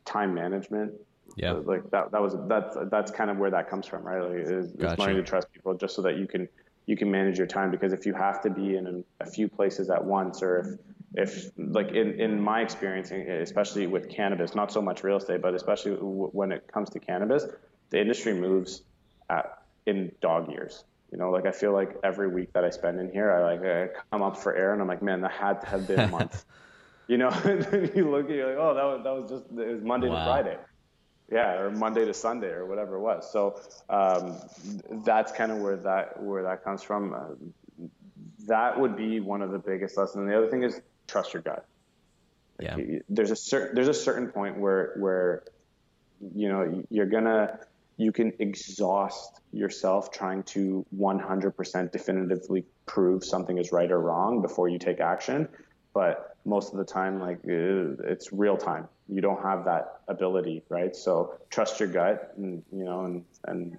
time 0.05 0.33
management 0.33 0.93
yeah 1.35 1.51
like 1.51 1.89
that 1.91 2.11
that 2.11 2.21
was 2.21 2.35
that's 2.47 2.77
that's 2.89 3.11
kind 3.11 3.29
of 3.29 3.37
where 3.37 3.51
that 3.51 3.69
comes 3.69 3.85
from 3.85 4.03
right 4.03 4.21
like 4.21 4.47
is, 4.47 4.71
gotcha. 4.71 5.01
learning 5.01 5.17
to 5.17 5.23
trust 5.23 5.51
people 5.51 5.73
just 5.75 5.95
so 5.95 6.01
that 6.01 6.17
you 6.17 6.27
can 6.27 6.47
you 6.89 6.97
can 6.97 7.11
manage 7.11 7.37
your 7.37 7.45
time 7.45 7.69
because 7.69 7.93
if 7.93 8.07
you 8.07 8.15
have 8.15 8.41
to 8.41 8.49
be 8.49 8.75
in 8.75 9.03
a, 9.19 9.25
few 9.27 9.47
places 9.47 9.91
at 9.91 10.03
once 10.03 10.41
or 10.41 10.57
if 10.57 10.79
if 11.13 11.51
like 11.57 11.89
in, 11.89 12.19
in 12.19 12.41
my 12.41 12.61
experience 12.61 13.11
eh, 13.11 13.41
especially 13.47 13.85
with 13.85 14.09
cannabis 14.09 14.55
not 14.55 14.71
so 14.71 14.81
much 14.81 15.03
real 15.03 15.17
estate 15.17 15.39
but 15.39 15.53
especially 15.53 15.91
when 15.91 16.51
it 16.51 16.67
comes 16.73 16.89
to 16.89 16.99
cannabis 16.99 17.45
the 17.91 18.01
industry 18.01 18.33
moves 18.33 18.81
at, 19.29 19.61
in 19.85 20.11
dog 20.19 20.51
years. 20.51 20.83
You 21.11 21.19
know 21.19 21.29
like 21.29 21.45
i 21.45 21.51
feel 21.51 21.73
like 21.73 21.95
every 22.03 22.27
week 22.27 22.53
that 22.53 22.63
i 22.63 22.71
spend 22.71 22.99
in 22.99 23.11
here 23.11 23.31
i 23.31 23.39
like 23.51 23.63
I 23.63 23.89
come 24.11 24.23
up 24.23 24.35
for 24.37 24.55
air 24.55 24.73
and 24.73 24.81
i'm 24.81 24.87
like 24.87 25.03
man 25.03 25.21
that 25.21 25.31
had 25.31 25.61
to 25.61 25.67
have 25.67 25.87
been 25.87 25.99
a 25.99 26.07
month. 26.07 26.43
You 27.09 27.17
know 27.17 27.31
then 27.43 27.91
you 27.95 28.07
look 28.11 28.29
at 28.29 28.35
you 28.35 28.45
like 28.45 28.57
oh 28.59 28.73
that 28.75 28.83
was, 28.83 29.01
that 29.03 29.13
was 29.17 29.31
just 29.31 29.45
it 29.59 29.73
was 29.73 29.81
monday 29.81 30.09
wow. 30.09 30.19
to 30.19 30.25
friday 30.25 30.57
yeah 31.31 31.59
or 31.59 31.71
monday 31.71 32.05
to 32.05 32.13
sunday 32.13 32.49
or 32.49 32.65
whatever 32.65 32.95
it 32.95 33.01
was 33.01 33.31
so 33.31 33.59
um, 33.89 34.37
that's 35.05 35.31
kind 35.31 35.51
of 35.51 35.59
where 35.59 35.77
that 35.77 36.21
where 36.21 36.43
that 36.43 36.63
comes 36.63 36.81
from 36.81 37.13
uh, 37.13 37.87
that 38.47 38.79
would 38.79 38.95
be 38.95 39.19
one 39.19 39.41
of 39.41 39.51
the 39.51 39.59
biggest 39.59 39.97
lessons 39.97 40.17
and 40.17 40.29
the 40.29 40.37
other 40.37 40.49
thing 40.49 40.63
is 40.63 40.81
trust 41.09 41.33
your 41.33 41.41
gut. 41.41 41.65
Yeah. 42.59 42.77
There's 43.09 43.31
a 43.31 43.35
certain 43.35 43.75
there's 43.75 43.87
a 43.87 43.93
certain 43.93 44.27
point 44.27 44.57
where 44.57 44.93
where 44.97 45.43
you 46.35 46.49
know 46.49 46.83
you're 46.89 47.05
gonna 47.05 47.59
you 47.97 48.11
can 48.11 48.33
exhaust 48.39 49.41
yourself 49.51 50.11
trying 50.11 50.43
to 50.43 50.85
100% 50.97 51.91
definitively 51.91 52.63
prove 52.85 53.25
something 53.25 53.57
is 53.57 53.73
right 53.73 53.91
or 53.91 53.99
wrong 53.99 54.41
before 54.41 54.69
you 54.69 54.79
take 54.79 54.99
action 55.01 55.49
but 55.93 56.28
most 56.45 56.71
of 56.71 56.77
the 56.77 56.85
time 56.85 57.19
like 57.19 57.37
uh, 57.37 58.03
it's 58.11 58.31
real 58.31 58.57
time. 58.57 58.87
You 59.07 59.21
don't 59.21 59.41
have 59.41 59.65
that 59.65 60.01
ability 60.07 60.63
right? 60.69 60.95
So 60.95 61.35
trust 61.49 61.79
your 61.79 61.89
gut 61.89 62.33
and 62.37 62.63
you 62.71 62.83
know 62.83 63.05
and 63.05 63.25
and 63.45 63.77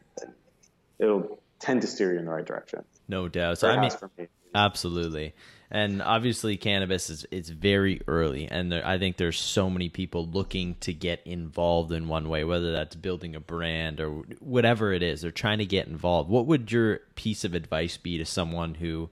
it'll 0.99 1.41
tend 1.59 1.83
to 1.83 1.87
steer 1.87 2.13
you 2.13 2.19
in 2.19 2.25
the 2.25 2.31
right 2.31 2.45
direction. 2.45 2.85
No 3.09 3.29
doubt. 3.29 3.59
So 3.59 3.69
i 3.69 3.81
mean 3.81 4.29
absolutely. 4.55 5.35
And 5.73 6.03
obviously 6.03 6.57
cannabis 6.57 7.11
is 7.11 7.27
it's 7.31 7.49
very 7.49 8.01
early 8.09 8.49
and 8.49 8.73
there, 8.73 8.85
i 8.85 8.99
think 8.99 9.17
there's 9.17 9.39
so 9.39 9.71
many 9.71 9.89
people 9.89 10.27
looking 10.27 10.75
to 10.81 10.93
get 10.93 11.21
involved 11.25 11.93
in 11.93 12.09
one 12.09 12.29
way 12.29 12.43
whether 12.43 12.73
that's 12.73 12.97
building 12.97 13.37
a 13.37 13.41
brand 13.41 14.01
or 14.01 14.11
whatever 14.41 14.93
it 14.93 15.03
is. 15.03 15.21
They're 15.21 15.31
trying 15.31 15.59
to 15.59 15.67
get 15.67 15.87
involved. 15.87 16.29
What 16.29 16.47
would 16.47 16.73
your 16.73 17.01
piece 17.15 17.45
of 17.45 17.55
advice 17.55 17.97
be 17.97 18.19
to 18.19 18.25
someone 18.25 18.75
who 18.75 19.11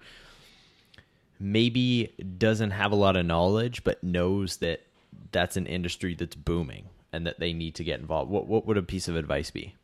maybe 1.40 2.12
doesn't 2.38 2.70
have 2.70 2.92
a 2.92 2.96
lot 2.96 3.16
of 3.16 3.24
knowledge 3.24 3.84
but 3.84 4.02
knows 4.02 4.58
that 4.58 4.80
that's 5.32 5.56
an 5.56 5.66
industry 5.66 6.14
that's 6.14 6.34
booming 6.36 6.88
and 7.12 7.26
that 7.26 7.38
they 7.38 7.52
need 7.52 7.74
to 7.74 7.84
get 7.84 8.00
involved 8.00 8.30
what 8.30 8.46
what 8.46 8.66
would 8.66 8.76
a 8.76 8.82
piece 8.82 9.08
of 9.08 9.16
advice 9.16 9.50
be 9.50 9.74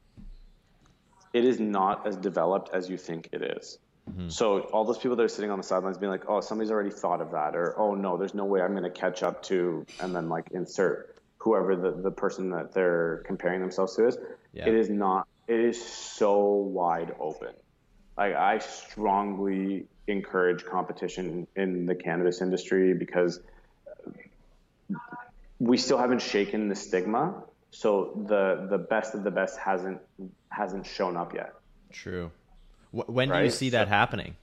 it 1.32 1.44
is 1.44 1.58
not 1.58 2.06
as 2.06 2.16
developed 2.16 2.70
as 2.72 2.88
you 2.88 2.96
think 2.96 3.28
it 3.32 3.42
is 3.42 3.78
Mm-hmm. 4.10 4.28
So 4.28 4.60
all 4.60 4.84
those 4.84 4.98
people 4.98 5.16
that 5.16 5.22
are 5.22 5.28
sitting 5.28 5.50
on 5.50 5.58
the 5.58 5.64
sidelines 5.64 5.96
being 5.96 6.12
like, 6.12 6.28
oh, 6.28 6.40
somebody's 6.40 6.70
already 6.70 6.90
thought 6.90 7.20
of 7.20 7.30
that, 7.30 7.56
or 7.56 7.78
oh 7.78 7.94
no, 7.94 8.16
there's 8.16 8.34
no 8.34 8.44
way 8.44 8.60
I'm 8.60 8.72
going 8.72 8.84
to 8.84 8.90
catch 8.90 9.22
up 9.22 9.42
to, 9.44 9.86
and 10.00 10.14
then 10.14 10.28
like 10.28 10.50
insert 10.50 11.16
whoever 11.38 11.76
the, 11.76 11.90
the 11.90 12.10
person 12.10 12.50
that 12.50 12.72
they're 12.72 13.22
comparing 13.26 13.60
themselves 13.60 13.96
to 13.96 14.06
is. 14.08 14.18
Yeah. 14.52 14.68
It 14.68 14.74
is 14.74 14.90
not. 14.90 15.26
It 15.48 15.60
is 15.60 15.82
so 15.82 16.42
wide 16.42 17.14
open. 17.18 17.54
Like 18.16 18.34
I 18.34 18.58
strongly 18.58 19.86
encourage 20.06 20.64
competition 20.64 21.46
in 21.56 21.86
the 21.86 21.94
cannabis 21.94 22.40
industry 22.42 22.94
because 22.94 23.40
we 25.58 25.76
still 25.76 25.98
haven't 25.98 26.20
shaken 26.20 26.68
the 26.68 26.74
stigma. 26.74 27.42
So 27.70 28.24
the 28.28 28.66
the 28.70 28.78
best 28.78 29.14
of 29.14 29.24
the 29.24 29.30
best 29.30 29.58
hasn't 29.58 30.00
hasn't 30.50 30.86
shown 30.86 31.16
up 31.16 31.34
yet. 31.34 31.54
True. 31.90 32.30
When 32.92 33.28
right? 33.28 33.40
do 33.40 33.44
you 33.44 33.50
see 33.50 33.70
that 33.70 33.88
happening? 33.88 34.36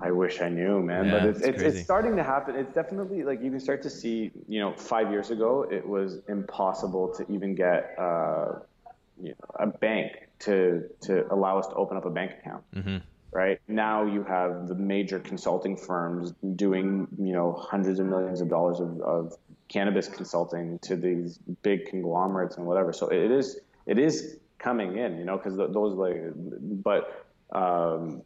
I 0.00 0.12
wish 0.12 0.40
I 0.40 0.48
knew, 0.48 0.80
man. 0.80 1.06
Yeah, 1.06 1.10
but 1.10 1.22
it's, 1.24 1.40
it's, 1.40 1.62
it's, 1.62 1.80
starting 1.82 2.14
to 2.16 2.22
happen. 2.22 2.54
It's 2.54 2.72
definitely 2.72 3.24
like 3.24 3.42
you 3.42 3.50
can 3.50 3.58
start 3.58 3.82
to 3.82 3.90
see, 3.90 4.30
you 4.46 4.60
know, 4.60 4.72
five 4.72 5.10
years 5.10 5.30
ago, 5.30 5.66
it 5.68 5.86
was 5.86 6.20
impossible 6.28 7.12
to 7.14 7.26
even 7.32 7.56
get 7.56 7.96
uh, 7.98 8.60
you 9.20 9.30
know, 9.30 9.50
a 9.56 9.66
bank 9.66 10.27
to, 10.40 10.84
to 11.02 11.32
allow 11.32 11.58
us 11.58 11.66
to 11.68 11.74
open 11.74 11.96
up 11.96 12.04
a 12.04 12.10
bank 12.10 12.32
account. 12.40 12.64
Mm-hmm. 12.74 12.96
Right 13.30 13.60
now, 13.68 14.04
you 14.04 14.24
have 14.24 14.68
the 14.68 14.74
major 14.74 15.18
consulting 15.18 15.76
firms 15.76 16.32
doing, 16.56 17.06
you 17.18 17.32
know, 17.32 17.52
hundreds 17.52 17.98
of 17.98 18.06
millions 18.06 18.40
of 18.40 18.48
dollars 18.48 18.80
of, 18.80 19.00
of 19.02 19.36
cannabis 19.68 20.08
consulting 20.08 20.78
to 20.80 20.96
these 20.96 21.38
big 21.62 21.86
conglomerates 21.86 22.56
and 22.56 22.66
whatever. 22.66 22.92
So 22.92 23.08
it 23.08 23.30
is, 23.30 23.60
it 23.84 23.98
is 23.98 24.38
coming 24.58 24.96
in, 24.96 25.18
you 25.18 25.24
know, 25.24 25.36
because 25.36 25.56
those 25.56 25.94
like, 25.94 26.16
but 26.82 27.26
um, 27.52 28.22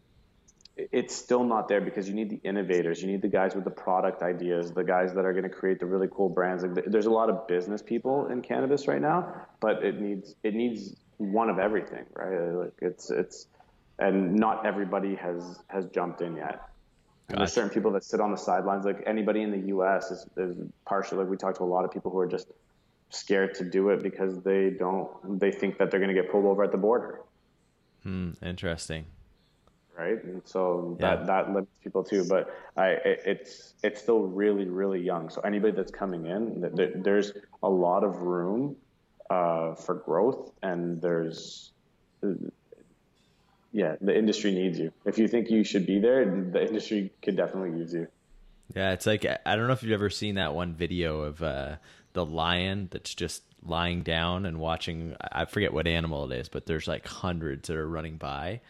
it's 0.77 1.15
still 1.15 1.45
not 1.45 1.69
there 1.69 1.81
because 1.81 2.09
you 2.09 2.15
need 2.15 2.31
the 2.31 2.41
innovators, 2.49 3.03
you 3.03 3.09
need 3.09 3.23
the 3.23 3.29
guys 3.29 3.55
with 3.55 3.65
the 3.65 3.71
product 3.71 4.23
ideas, 4.23 4.73
the 4.73 4.85
guys 4.85 5.13
that 5.15 5.25
are 5.25 5.33
going 5.33 5.43
to 5.43 5.51
create 5.51 5.79
the 5.79 5.87
really 5.87 6.09
cool 6.11 6.29
brands. 6.29 6.63
Like, 6.63 6.85
there's 6.87 7.07
a 7.07 7.11
lot 7.11 7.29
of 7.29 7.47
business 7.47 7.83
people 7.83 8.29
in 8.29 8.41
cannabis 8.41 8.89
right 8.89 9.01
now, 9.01 9.35
but 9.61 9.85
it 9.85 10.01
needs 10.01 10.35
it 10.43 10.55
needs 10.55 10.97
one 11.23 11.49
of 11.49 11.59
everything, 11.59 12.05
right? 12.15 12.53
Like 12.53 12.73
it's 12.81 13.11
it's, 13.11 13.47
and 13.99 14.35
not 14.35 14.67
everybody 14.67 15.15
has 15.17 15.61
has 15.69 15.87
jumped 15.87 16.23
in 16.23 16.37
yet. 16.37 16.69
And 17.29 17.39
there's 17.39 17.53
certain 17.53 17.71
people 17.71 17.91
that 17.93 18.05
sit 18.05 18.21
on 18.21 18.31
the 18.31 18.37
sidelines. 18.37 18.85
Like 18.85 19.03
anybody 19.07 19.43
in 19.43 19.51
the 19.51 19.69
U.S. 19.69 20.11
is, 20.11 20.27
is 20.37 20.57
partially. 20.85 21.19
Like 21.19 21.29
we 21.29 21.37
talk 21.37 21.57
to 21.59 21.63
a 21.63 21.65
lot 21.65 21.85
of 21.85 21.91
people 21.91 22.11
who 22.11 22.19
are 22.19 22.27
just 22.27 22.49
scared 23.13 23.55
to 23.55 23.65
do 23.65 23.91
it 23.91 24.03
because 24.03 24.41
they 24.41 24.71
don't 24.71 25.39
they 25.39 25.53
think 25.53 25.79
that 25.79 25.91
they're 25.91 26.01
going 26.01 26.15
to 26.15 26.21
get 26.21 26.31
pulled 26.31 26.47
over 26.47 26.65
at 26.65 26.73
the 26.73 26.79
border 26.79 27.21
hmm, 28.03 28.31
interesting 28.43 29.05
right 29.99 30.25
and 30.25 30.41
so 30.47 30.97
yeah. 30.99 31.17
that 31.17 31.27
that 31.27 31.49
limits 31.49 31.71
people 31.85 32.03
too 32.03 32.25
but 32.27 32.57
i 32.79 32.89
it, 32.89 33.21
it's 33.27 33.75
it's 33.83 34.01
still 34.01 34.21
really 34.21 34.65
really 34.65 35.01
young 35.01 35.29
so 35.29 35.43
anybody 35.43 35.77
that's 35.77 35.91
coming 35.91 36.27
in 36.27 36.71
there's 37.03 37.33
a 37.63 37.69
lot 37.69 38.03
of 38.03 38.17
room 38.23 38.75
uh, 39.33 39.75
for 39.75 39.95
growth 39.95 40.53
and 40.63 41.01
there's 41.01 41.71
yeah 43.73 43.97
the 44.01 44.17
industry 44.17 44.53
needs 44.53 44.79
you 44.79 44.93
if 45.05 45.19
you 45.19 45.27
think 45.27 45.51
you 45.51 45.65
should 45.65 45.87
be 45.87 45.99
there 45.99 46.25
the 46.25 46.67
industry 46.67 47.11
could 47.23 47.37
definitely 47.37 47.79
use 47.79 47.93
you 47.95 48.07
yeah 48.75 48.93
it's 48.93 49.07
like 49.07 49.25
i 49.47 49.57
don't 49.57 49.67
know 49.67 49.73
if 49.73 49.83
you've 49.83 49.93
ever 49.93 50.11
seen 50.11 50.35
that 50.35 50.55
one 50.55 50.75
video 50.75 51.23
of 51.23 51.43
uh 51.43 51.77
the 52.13 52.25
lion 52.25 52.89
that's 52.91 53.15
just 53.15 53.43
lying 53.65 54.03
down 54.03 54.45
and 54.45 54.59
watching 54.59 55.17
I 55.21 55.45
forget 55.45 55.73
what 55.73 55.87
animal 55.87 56.31
it 56.31 56.37
is, 56.39 56.49
but 56.49 56.67
there's 56.67 56.89
like 56.89 57.07
hundreds 57.07 57.69
that 57.69 57.77
are 57.77 57.89
running 57.89 58.17
by. 58.17 58.61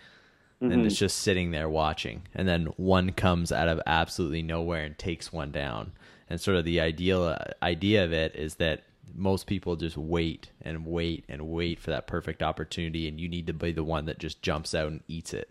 Mm-hmm. 0.62 0.72
And 0.72 0.86
it's 0.86 0.98
just 0.98 1.18
sitting 1.18 1.50
there 1.50 1.68
watching. 1.68 2.22
And 2.34 2.46
then 2.46 2.66
one 2.76 3.12
comes 3.12 3.50
out 3.50 3.68
of 3.68 3.80
absolutely 3.86 4.42
nowhere 4.42 4.84
and 4.84 4.96
takes 4.96 5.32
one 5.32 5.50
down. 5.50 5.92
And 6.30 6.40
sort 6.40 6.56
of 6.56 6.64
the 6.64 6.80
ideal 6.80 7.24
uh, 7.24 7.38
idea 7.62 8.04
of 8.04 8.12
it 8.12 8.36
is 8.36 8.56
that 8.56 8.84
most 9.14 9.46
people 9.46 9.76
just 9.76 9.96
wait 9.96 10.50
and 10.60 10.86
wait 10.86 11.24
and 11.28 11.48
wait 11.48 11.78
for 11.78 11.90
that 11.90 12.06
perfect 12.06 12.42
opportunity, 12.42 13.08
and 13.08 13.20
you 13.20 13.28
need 13.28 13.46
to 13.46 13.52
be 13.52 13.72
the 13.72 13.84
one 13.84 14.06
that 14.06 14.18
just 14.18 14.42
jumps 14.42 14.74
out 14.74 14.88
and 14.88 15.00
eats 15.08 15.34
it. 15.34 15.48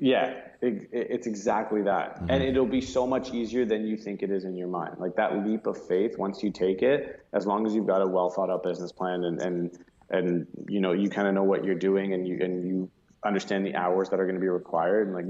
Yeah, 0.00 0.32
it, 0.62 0.88
it's 0.92 1.26
exactly 1.26 1.82
that. 1.82 2.16
Mm-hmm. 2.16 2.30
And 2.30 2.42
it'll 2.42 2.64
be 2.64 2.80
so 2.80 3.06
much 3.06 3.34
easier 3.34 3.66
than 3.66 3.86
you 3.86 3.98
think 3.98 4.22
it 4.22 4.30
is 4.30 4.44
in 4.44 4.56
your 4.56 4.68
mind. 4.68 4.96
Like 4.98 5.14
that 5.16 5.46
leap 5.46 5.66
of 5.66 5.86
faith, 5.86 6.16
once 6.16 6.42
you 6.42 6.50
take 6.50 6.80
it, 6.82 7.24
as 7.34 7.46
long 7.46 7.66
as 7.66 7.74
you've 7.74 7.86
got 7.86 8.00
a 8.00 8.06
well 8.06 8.30
thought 8.30 8.48
out 8.48 8.62
business 8.62 8.92
plan 8.92 9.24
and, 9.24 9.42
and, 9.42 9.78
and 10.08 10.46
you 10.68 10.80
know, 10.80 10.92
you 10.92 11.10
kind 11.10 11.28
of 11.28 11.34
know 11.34 11.42
what 11.42 11.64
you're 11.64 11.74
doing 11.74 12.14
and 12.14 12.26
you, 12.26 12.38
and 12.40 12.66
you 12.66 12.90
understand 13.24 13.66
the 13.66 13.74
hours 13.74 14.08
that 14.08 14.18
are 14.18 14.24
going 14.24 14.36
to 14.36 14.40
be 14.40 14.48
required. 14.48 15.08
And 15.08 15.16
like, 15.16 15.26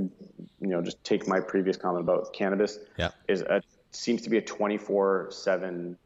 you 0.61 0.69
know, 0.69 0.81
just 0.81 1.03
take 1.03 1.27
my 1.27 1.41
previous 1.41 1.77
comment 1.77 2.05
about 2.05 2.33
cannabis 2.33 2.79
yeah. 2.97 3.11
is 3.27 3.43
a, 3.43 3.63
seems 3.91 4.23
to 4.23 4.31
be 4.31 4.39
a 4.39 4.43
24 4.43 5.29
seven 5.33 5.99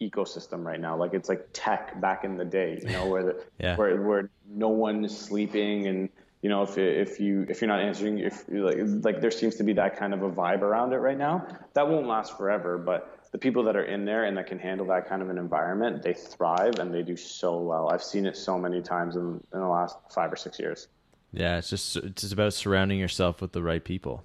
ecosystem 0.00 0.64
right 0.64 0.80
now. 0.80 0.96
Like 0.96 1.14
it's 1.14 1.28
like 1.28 1.48
tech 1.52 2.00
back 2.00 2.24
in 2.24 2.36
the 2.36 2.44
day, 2.44 2.80
you 2.82 2.90
know, 2.90 3.06
where 3.06 3.24
the, 3.24 3.44
yeah. 3.58 3.76
where, 3.76 4.00
where 4.00 4.30
no 4.48 4.68
one 4.68 5.04
is 5.04 5.16
sleeping 5.16 5.86
and, 5.86 6.08
you 6.42 6.48
know, 6.48 6.62
if 6.62 6.78
if 6.78 7.18
you 7.18 7.44
if 7.48 7.60
you're 7.60 7.68
not 7.68 7.80
answering, 7.80 8.18
if 8.18 8.44
like 8.48 8.76
like 9.02 9.20
there 9.20 9.30
seems 9.30 9.56
to 9.56 9.64
be 9.64 9.72
that 9.72 9.96
kind 9.96 10.14
of 10.14 10.22
a 10.22 10.30
vibe 10.30 10.60
around 10.60 10.92
it 10.92 10.98
right 10.98 11.18
now. 11.18 11.44
That 11.74 11.88
won't 11.88 12.06
last 12.06 12.36
forever, 12.38 12.78
but 12.78 13.18
the 13.32 13.38
people 13.38 13.64
that 13.64 13.76
are 13.76 13.84
in 13.84 14.04
there 14.04 14.24
and 14.24 14.36
that 14.36 14.46
can 14.46 14.58
handle 14.58 14.86
that 14.86 15.08
kind 15.08 15.20
of 15.20 15.30
an 15.30 15.38
environment, 15.38 16.02
they 16.02 16.14
thrive 16.14 16.78
and 16.78 16.94
they 16.94 17.02
do 17.02 17.16
so 17.16 17.58
well. 17.58 17.90
I've 17.90 18.02
seen 18.02 18.24
it 18.24 18.36
so 18.36 18.56
many 18.56 18.80
times 18.80 19.16
in, 19.16 19.40
in 19.52 19.60
the 19.60 19.66
last 19.66 19.96
five 20.10 20.32
or 20.32 20.36
six 20.36 20.58
years. 20.58 20.86
Yeah, 21.32 21.58
it's 21.58 21.70
just 21.70 21.96
it's 21.96 22.22
just 22.22 22.32
about 22.32 22.54
surrounding 22.54 22.98
yourself 22.98 23.42
with 23.42 23.52
the 23.52 23.62
right 23.62 23.84
people. 23.84 24.22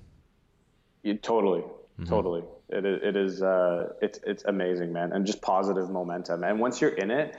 You, 1.02 1.16
totally, 1.16 1.62
mm-hmm. 1.62 2.06
totally. 2.06 2.44
It 2.74 2.86
is 2.86 3.00
it 3.04 3.16
is 3.16 3.42
uh, 3.42 3.94
it's 4.02 4.20
it's 4.26 4.44
amazing, 4.46 4.92
man, 4.92 5.14
and 5.14 5.26
just 5.26 5.42
positive 5.42 5.90
momentum. 5.90 6.44
And 6.44 6.60
once 6.60 6.82
you're 6.82 6.92
in 6.92 7.12
it, 7.12 7.38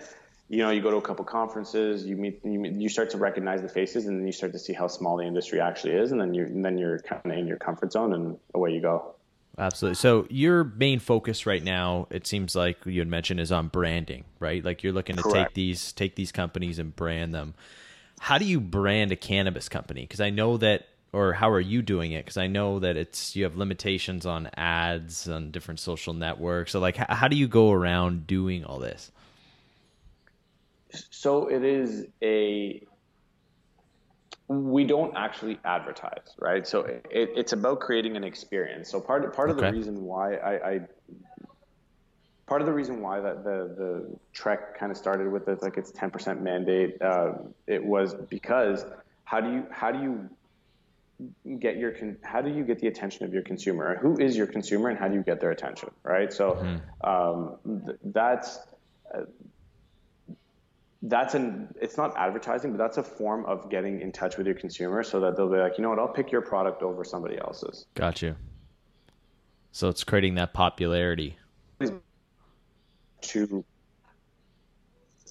you 0.48 0.58
know, 0.58 0.70
you 0.70 0.80
go 0.80 0.90
to 0.90 0.96
a 0.96 1.02
couple 1.02 1.24
conferences, 1.24 2.04
you 2.04 2.16
meet, 2.16 2.40
you, 2.44 2.58
meet, 2.58 2.74
you 2.74 2.88
start 2.88 3.10
to 3.10 3.18
recognize 3.18 3.62
the 3.62 3.68
faces, 3.68 4.06
and 4.06 4.18
then 4.18 4.26
you 4.26 4.32
start 4.32 4.52
to 4.52 4.58
see 4.58 4.72
how 4.72 4.86
small 4.86 5.16
the 5.16 5.24
industry 5.24 5.60
actually 5.60 5.94
is, 5.94 6.12
and 6.12 6.20
then 6.20 6.34
you're, 6.34 6.48
then 6.50 6.78
you're 6.78 6.98
kind 7.00 7.22
of 7.24 7.32
in 7.32 7.46
your 7.46 7.56
comfort 7.56 7.92
zone, 7.92 8.12
and 8.12 8.38
away 8.54 8.72
you 8.72 8.80
go. 8.80 9.14
Absolutely. 9.56 9.94
So 9.94 10.26
your 10.30 10.64
main 10.64 10.98
focus 10.98 11.46
right 11.46 11.62
now, 11.62 12.08
it 12.10 12.26
seems 12.26 12.54
like 12.56 12.84
you 12.84 13.00
had 13.00 13.08
mentioned, 13.08 13.40
is 13.40 13.52
on 13.52 13.68
branding, 13.68 14.24
right? 14.38 14.64
Like 14.64 14.82
you're 14.82 14.92
looking 14.92 15.16
to 15.16 15.22
Correct. 15.22 15.50
take 15.50 15.54
these 15.54 15.92
take 15.92 16.16
these 16.16 16.32
companies 16.32 16.78
and 16.78 16.94
brand 16.94 17.34
them. 17.34 17.54
How 18.18 18.38
do 18.38 18.44
you 18.44 18.60
brand 18.60 19.12
a 19.12 19.16
cannabis 19.16 19.68
company? 19.68 20.02
Because 20.02 20.20
I 20.20 20.30
know 20.30 20.56
that, 20.58 20.86
or 21.14 21.32
how 21.32 21.50
are 21.50 21.60
you 21.60 21.80
doing 21.80 22.12
it? 22.12 22.24
Because 22.24 22.36
I 22.36 22.46
know 22.46 22.80
that 22.80 22.96
it's 22.96 23.36
you 23.36 23.44
have 23.44 23.56
limitations 23.56 24.26
on 24.26 24.50
ads 24.56 25.28
on 25.28 25.50
different 25.50 25.80
social 25.80 26.12
networks. 26.12 26.72
So 26.72 26.80
like, 26.80 26.96
how 26.96 27.28
do 27.28 27.36
you 27.36 27.46
go 27.46 27.70
around 27.70 28.26
doing 28.26 28.64
all 28.64 28.78
this? 28.78 29.12
So 31.10 31.48
it 31.48 31.64
is 31.64 32.06
a 32.22 32.82
we 34.48 34.84
don't 34.84 35.16
actually 35.16 35.58
advertise, 35.64 36.34
right? 36.38 36.66
So 36.66 36.80
it, 36.80 37.02
it's 37.10 37.52
about 37.52 37.80
creating 37.80 38.16
an 38.16 38.24
experience. 38.24 38.90
So 38.90 39.00
part 39.00 39.34
part 39.34 39.50
of 39.50 39.56
the 39.56 39.70
reason 39.70 40.02
why 40.02 40.34
I, 40.34 40.70
I, 40.70 40.80
part 42.46 42.60
of 42.60 42.66
the 42.66 42.72
reason 42.72 43.00
why 43.00 43.20
that 43.20 43.44
the 43.44 43.74
the 43.76 44.18
trek 44.32 44.78
kind 44.78 44.92
of 44.92 44.98
started 44.98 45.30
with 45.30 45.48
it, 45.48 45.62
like 45.62 45.78
its 45.78 45.92
10% 45.92 46.40
mandate, 46.40 47.00
uh, 47.00 47.32
it 47.66 47.82
was 47.82 48.14
because 48.14 48.84
how 49.24 49.40
do 49.40 49.50
you 49.50 49.66
how 49.70 49.90
do 49.90 50.02
you 50.02 50.28
get 51.58 51.76
your 51.76 51.94
how 52.22 52.40
do 52.40 52.50
you 52.50 52.64
get 52.64 52.78
the 52.78 52.88
attention 52.88 53.24
of 53.24 53.32
your 53.32 53.42
consumer? 53.42 53.98
Who 54.00 54.18
is 54.18 54.36
your 54.36 54.46
consumer, 54.46 54.88
and 54.88 54.98
how 54.98 55.08
do 55.08 55.14
you 55.14 55.22
get 55.22 55.40
their 55.40 55.50
attention, 55.50 55.90
right? 56.02 56.32
So 56.32 56.52
mm-hmm. 56.52 57.08
um, 57.08 57.82
th- 57.86 57.98
that's 58.04 58.58
uh, 59.14 59.22
that's 61.02 61.34
an 61.34 61.68
it's 61.80 61.96
not 61.96 62.16
advertising, 62.16 62.72
but 62.72 62.78
that's 62.78 62.96
a 62.96 63.02
form 63.02 63.44
of 63.46 63.70
getting 63.70 64.00
in 64.00 64.12
touch 64.12 64.36
with 64.36 64.46
your 64.46 64.56
consumer 64.56 65.02
so 65.02 65.20
that 65.20 65.36
they'll 65.36 65.50
be 65.50 65.58
like, 65.58 65.78
you 65.78 65.82
know 65.82 65.90
what, 65.90 65.98
I'll 65.98 66.08
pick 66.08 66.32
your 66.32 66.42
product 66.42 66.82
over 66.82 67.04
somebody 67.04 67.38
else's. 67.38 67.86
Got 67.94 68.22
you. 68.22 68.36
So 69.72 69.88
it's 69.88 70.04
creating 70.04 70.36
that 70.36 70.54
popularity. 70.54 71.36
To 73.20 73.64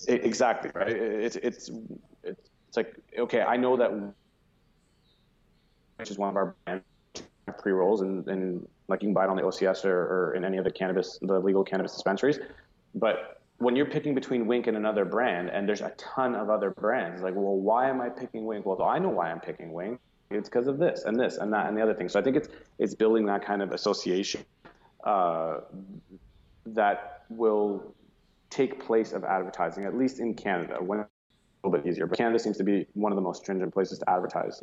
exactly 0.07 0.71
right. 0.73 0.89
It's 0.89 1.35
it's 1.35 1.69
it's 2.23 2.77
like 2.77 2.95
okay, 3.17 3.41
I 3.41 3.57
know 3.57 3.77
that 3.77 4.13
which 6.03 6.11
is 6.11 6.17
one 6.17 6.29
of 6.29 6.35
our 6.35 6.53
brand 6.65 6.81
pre 7.57 7.71
rolls 7.71 8.01
and, 8.01 8.27
and 8.27 8.67
like 8.89 9.01
you 9.01 9.07
can 9.07 9.13
buy 9.13 9.23
it 9.23 9.29
on 9.29 9.37
the 9.37 9.41
OCS 9.41 9.85
or, 9.85 9.95
or 9.95 10.35
in 10.35 10.43
any 10.43 10.57
of 10.57 10.65
the 10.65 10.71
cannabis 10.71 11.17
the 11.21 11.39
legal 11.39 11.63
cannabis 11.63 11.93
dispensaries, 11.93 12.39
but 12.95 13.41
when 13.59 13.75
you're 13.75 13.85
picking 13.85 14.13
between 14.13 14.45
Wink 14.45 14.67
and 14.67 14.75
another 14.75 15.05
brand, 15.05 15.49
and 15.49 15.69
there's 15.69 15.79
a 15.79 15.91
ton 15.91 16.35
of 16.35 16.49
other 16.49 16.71
brands, 16.71 17.21
like, 17.21 17.35
well, 17.35 17.55
why 17.55 17.89
am 17.89 18.01
I 18.01 18.09
picking 18.09 18.45
Wink? 18.45 18.65
Well, 18.65 18.81
I 18.83 18.99
know 18.99 19.09
why 19.09 19.31
I'm 19.31 19.39
picking 19.39 19.71
Wink. 19.71 20.01
It's 20.31 20.49
because 20.49 20.67
of 20.67 20.79
this 20.79 21.03
and 21.03 21.17
this 21.17 21.37
and 21.37 21.53
that 21.53 21.67
and 21.67 21.77
the 21.77 21.81
other 21.81 21.93
thing. 21.93 22.09
So 22.09 22.19
I 22.19 22.23
think 22.23 22.35
it's 22.35 22.49
it's 22.79 22.95
building 22.95 23.25
that 23.27 23.45
kind 23.45 23.61
of 23.61 23.71
association 23.71 24.43
uh, 25.05 25.59
that 26.65 27.23
will 27.29 27.93
take 28.49 28.83
place 28.83 29.13
of 29.13 29.23
advertising, 29.23 29.85
at 29.85 29.95
least 29.95 30.19
in 30.19 30.33
Canada, 30.33 30.77
when 30.81 30.99
it's 30.99 31.09
a 31.63 31.67
little 31.67 31.81
bit 31.81 31.89
easier. 31.89 32.07
But 32.07 32.17
Canada 32.17 32.39
seems 32.39 32.57
to 32.57 32.63
be 32.63 32.87
one 32.93 33.11
of 33.11 33.15
the 33.15 33.21
most 33.21 33.43
stringent 33.43 33.73
places 33.73 33.99
to 33.99 34.09
advertise. 34.09 34.61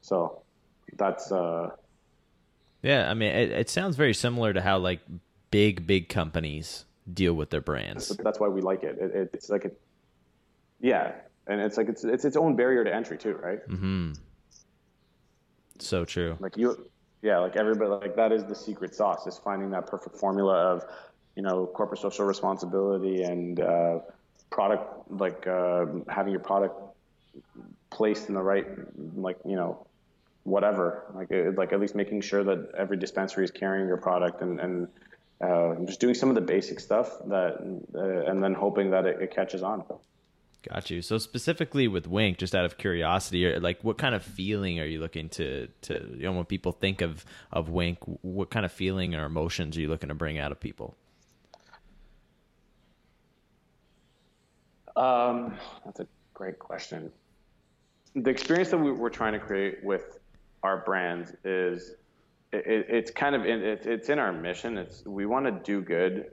So 0.00 0.42
that's. 0.96 1.30
Uh, 1.32 1.70
yeah, 2.82 3.10
I 3.10 3.14
mean, 3.14 3.30
it, 3.30 3.50
it 3.50 3.70
sounds 3.70 3.96
very 3.96 4.14
similar 4.14 4.52
to 4.52 4.60
how 4.60 4.78
like 4.78 5.00
big 5.50 5.86
big 5.86 6.08
companies 6.08 6.84
deal 7.12 7.34
with 7.34 7.50
their 7.50 7.60
brands. 7.60 8.08
That's 8.22 8.40
why 8.40 8.48
we 8.48 8.60
like 8.60 8.82
it. 8.82 8.98
it, 8.98 9.14
it 9.14 9.30
it's 9.34 9.50
like 9.50 9.64
a, 9.64 9.70
yeah, 10.80 11.12
and 11.46 11.60
it's 11.60 11.76
like 11.76 11.88
it's 11.88 12.04
it's 12.04 12.24
its 12.24 12.36
own 12.36 12.56
barrier 12.56 12.84
to 12.84 12.94
entry 12.94 13.18
too, 13.18 13.34
right? 13.34 13.66
Mm-hmm. 13.68 14.12
So 15.78 16.04
true. 16.04 16.36
Like 16.40 16.56
you, 16.56 16.88
yeah, 17.22 17.38
like 17.38 17.56
everybody, 17.56 17.90
like 17.90 18.16
that 18.16 18.32
is 18.32 18.44
the 18.44 18.54
secret 18.54 18.94
sauce 18.94 19.26
is 19.26 19.38
finding 19.38 19.70
that 19.70 19.86
perfect 19.86 20.16
formula 20.16 20.54
of, 20.54 20.84
you 21.36 21.42
know, 21.42 21.66
corporate 21.66 22.00
social 22.00 22.24
responsibility 22.24 23.22
and 23.22 23.60
uh, 23.60 23.98
product, 24.50 25.10
like 25.10 25.46
uh, 25.46 25.86
having 26.08 26.32
your 26.32 26.40
product 26.40 26.74
placed 27.90 28.28
in 28.28 28.34
the 28.34 28.42
right, 28.42 28.66
like 29.14 29.36
you 29.44 29.56
know, 29.56 29.86
whatever, 30.44 31.04
like 31.14 31.30
like 31.56 31.72
at 31.72 31.80
least 31.80 31.94
making 31.94 32.20
sure 32.22 32.44
that 32.44 32.72
every 32.76 32.96
dispensary 32.96 33.44
is 33.44 33.50
carrying 33.50 33.86
your 33.86 33.96
product 33.96 34.42
and 34.42 34.60
and 34.60 34.88
uh, 35.40 35.74
just 35.86 36.00
doing 36.00 36.14
some 36.14 36.28
of 36.28 36.34
the 36.34 36.40
basic 36.40 36.78
stuff 36.80 37.18
that, 37.26 37.56
uh, 37.94 38.30
and 38.30 38.42
then 38.42 38.52
hoping 38.52 38.90
that 38.90 39.06
it, 39.06 39.22
it, 39.22 39.34
catches 39.34 39.62
on. 39.62 39.82
Got 40.68 40.90
you. 40.90 41.00
So 41.00 41.16
specifically 41.16 41.88
with 41.88 42.06
Wink, 42.06 42.36
just 42.36 42.54
out 42.54 42.66
of 42.66 42.76
curiosity, 42.76 43.58
like 43.58 43.82
what 43.82 43.96
kind 43.96 44.14
of 44.14 44.22
feeling 44.22 44.78
are 44.80 44.84
you 44.84 45.00
looking 45.00 45.30
to 45.30 45.68
to 45.82 46.14
you 46.14 46.24
know 46.24 46.32
when 46.32 46.44
people 46.44 46.72
think 46.72 47.00
of 47.00 47.24
of 47.50 47.70
Wink, 47.70 47.98
what 48.20 48.50
kind 48.50 48.66
of 48.66 48.72
feeling 48.72 49.14
or 49.14 49.24
emotions 49.24 49.78
are 49.78 49.80
you 49.80 49.88
looking 49.88 50.10
to 50.10 50.14
bring 50.14 50.38
out 50.38 50.52
of 50.52 50.60
people? 50.60 50.96
Um, 54.96 55.56
that's 55.86 56.00
a 56.00 56.06
great 56.34 56.58
question. 56.58 57.10
The 58.14 58.28
experience 58.28 58.70
that 58.70 58.78
we, 58.78 58.92
we're 58.92 59.08
trying 59.08 59.32
to 59.32 59.38
create 59.38 59.82
with 59.82 60.19
our 60.62 60.78
brands 60.78 61.32
is 61.44 61.94
it, 62.52 62.86
it's 62.88 63.10
kind 63.10 63.34
of 63.34 63.44
in, 63.44 63.62
it, 63.62 63.86
it's 63.86 64.08
in 64.08 64.18
our 64.18 64.32
mission. 64.32 64.78
It's 64.78 65.04
we 65.06 65.26
want 65.26 65.46
to 65.46 65.52
do 65.52 65.80
good 65.82 66.32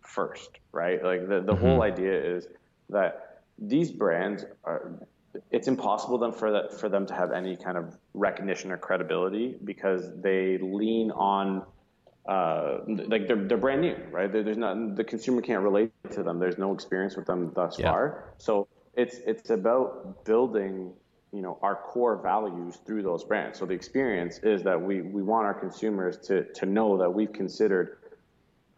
first, 0.00 0.50
right? 0.72 1.02
Like 1.02 1.28
the 1.28 1.40
the 1.40 1.52
mm-hmm. 1.52 1.64
whole 1.64 1.82
idea 1.82 2.36
is 2.36 2.46
that 2.90 3.42
these 3.58 3.90
brands 3.90 4.44
are. 4.64 4.92
It's 5.50 5.66
impossible 5.66 6.18
then 6.18 6.32
for 6.32 6.52
that 6.52 6.78
for 6.78 6.90
them 6.90 7.06
to 7.06 7.14
have 7.14 7.32
any 7.32 7.56
kind 7.56 7.78
of 7.78 7.96
recognition 8.12 8.70
or 8.70 8.76
credibility 8.76 9.56
because 9.64 10.10
they 10.20 10.58
lean 10.58 11.10
on 11.10 11.62
uh, 12.26 12.78
like 12.86 13.26
they're 13.26 13.44
they're 13.48 13.56
brand 13.56 13.80
new, 13.80 13.96
right? 14.10 14.30
There's 14.30 14.58
not 14.58 14.94
the 14.94 15.04
consumer 15.04 15.40
can't 15.40 15.62
relate 15.62 15.90
to 16.12 16.22
them. 16.22 16.38
There's 16.38 16.58
no 16.58 16.74
experience 16.74 17.16
with 17.16 17.26
them 17.26 17.50
thus 17.54 17.78
yeah. 17.78 17.90
far. 17.90 18.34
So 18.38 18.68
it's 18.94 19.16
it's 19.26 19.50
about 19.50 20.24
building 20.24 20.92
you 21.32 21.40
know 21.40 21.58
our 21.62 21.76
core 21.76 22.16
values 22.16 22.78
through 22.84 23.02
those 23.02 23.24
brands. 23.24 23.58
So 23.58 23.66
the 23.66 23.74
experience 23.74 24.38
is 24.42 24.62
that 24.64 24.80
we 24.80 25.00
we 25.00 25.22
want 25.22 25.46
our 25.46 25.54
consumers 25.54 26.18
to 26.28 26.44
to 26.52 26.66
know 26.66 26.98
that 26.98 27.10
we've 27.10 27.32
considered 27.32 27.98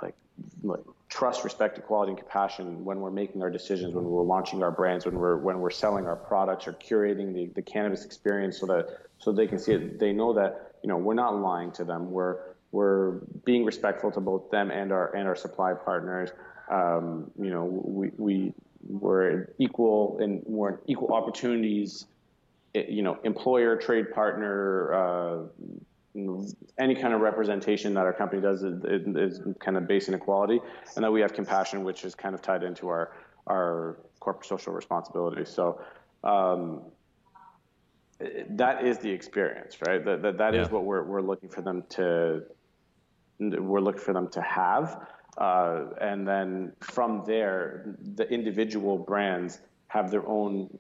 like 0.01 0.15
like 0.63 0.81
trust, 1.09 1.45
respect, 1.45 1.79
equality, 1.79 2.11
and 2.11 2.19
compassion 2.19 2.85
when 2.85 3.01
we're 3.01 3.11
making 3.11 3.43
our 3.43 3.51
decisions, 3.51 3.95
when 3.95 4.05
we're 4.05 4.23
launching 4.23 4.63
our 4.63 4.71
brands, 4.71 5.05
when 5.05 5.17
we're 5.17 5.37
when 5.37 5.59
we're 5.59 5.71
selling 5.71 6.07
our 6.07 6.17
products 6.17 6.67
or 6.67 6.73
curating 6.75 7.35
the, 7.35 7.47
the 7.55 7.63
cannabis 7.63 8.05
experience 8.05 8.59
so 8.59 8.67
that 8.67 8.89
so 9.19 9.33
they 9.33 9.47
can 9.47 9.59
see 9.59 9.73
it. 9.73 9.99
They 9.99 10.13
know 10.13 10.33
that 10.35 10.75
you 10.83 10.89
know 10.89 10.97
we're 10.97 11.15
not 11.15 11.37
lying 11.41 11.73
to 11.73 11.85
them. 11.85 12.13
We're 12.13 12.39
we're 12.71 13.13
being 13.45 13.65
respectful 13.65 14.13
to 14.13 14.21
both 14.21 14.51
them 14.51 14.71
and 14.71 14.93
our 14.93 15.15
and 15.15 15.27
our 15.27 15.37
supply 15.37 15.75
partners. 15.75 16.31
Um, 16.71 17.31
you 17.37 17.51
know, 17.51 17.65
we 17.65 18.11
we 18.17 18.53
we're 18.87 19.49
equal 19.59 20.19
and 20.21 20.43
we're 20.47 20.79
equal 20.87 21.13
opportunities 21.15 22.07
you 22.75 23.03
know, 23.03 23.19
employer, 23.25 23.77
trade 23.77 24.13
partner, 24.13 24.93
uh, 24.93 25.43
any 26.79 26.95
kind 26.95 27.13
of 27.13 27.21
representation 27.21 27.95
that 27.95 28.05
our 28.05 28.13
company 28.13 28.41
does 28.41 28.63
is, 28.63 28.85
is, 28.85 29.41
kind 29.61 29.77
of 29.77 29.89
based 29.89 30.09
in 30.09 30.15
equality, 30.15 30.61
and 30.95 31.05
that 31.05 31.11
we 31.11 31.21
have 31.21 31.33
compassion, 31.33 31.83
which 31.85 32.05
is 32.05 32.15
kind 32.15 32.35
of 32.35 32.43
tied 32.43 32.63
into 32.63 32.89
our 32.89 33.17
our 33.47 33.99
corporate 34.21 34.47
social 34.47 34.73
responsibility. 34.73 35.45
So 35.45 35.81
um, 36.23 36.83
that 38.51 38.85
is 38.87 38.99
the 38.99 39.11
experience, 39.11 39.79
right? 39.87 40.05
That 40.05 40.23
that, 40.23 40.39
that 40.39 40.55
yeah. 40.55 40.63
is 40.63 40.71
what 40.71 40.85
we're 40.85 41.03
we're 41.03 41.23
looking 41.23 41.49
for 41.49 41.63
them 41.63 41.85
to 41.91 42.43
we're 43.39 43.81
looking 43.81 44.01
for 44.01 44.13
them 44.13 44.29
to 44.29 44.41
have, 44.41 45.09
uh, 45.37 45.87
and 46.01 46.27
then 46.27 46.73
from 46.81 47.25
there, 47.27 47.97
the 48.15 48.29
individual 48.29 48.99
brands 48.99 49.61
have 49.89 50.11
their 50.11 50.27
own 50.27 50.79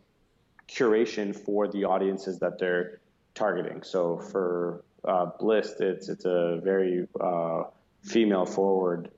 curation 0.68 1.34
for 1.34 1.68
the 1.68 1.84
audiences 1.84 2.38
that 2.40 2.58
they're 2.58 3.00
targeting. 3.34 3.82
So 3.82 4.18
for 4.18 4.84
uh, 5.04 5.26
Blissed, 5.38 5.80
it's 5.80 6.08
it's 6.08 6.24
a 6.24 6.60
very 6.62 7.06
uh, 7.20 7.64
female 8.02 8.46
forward 8.46 9.10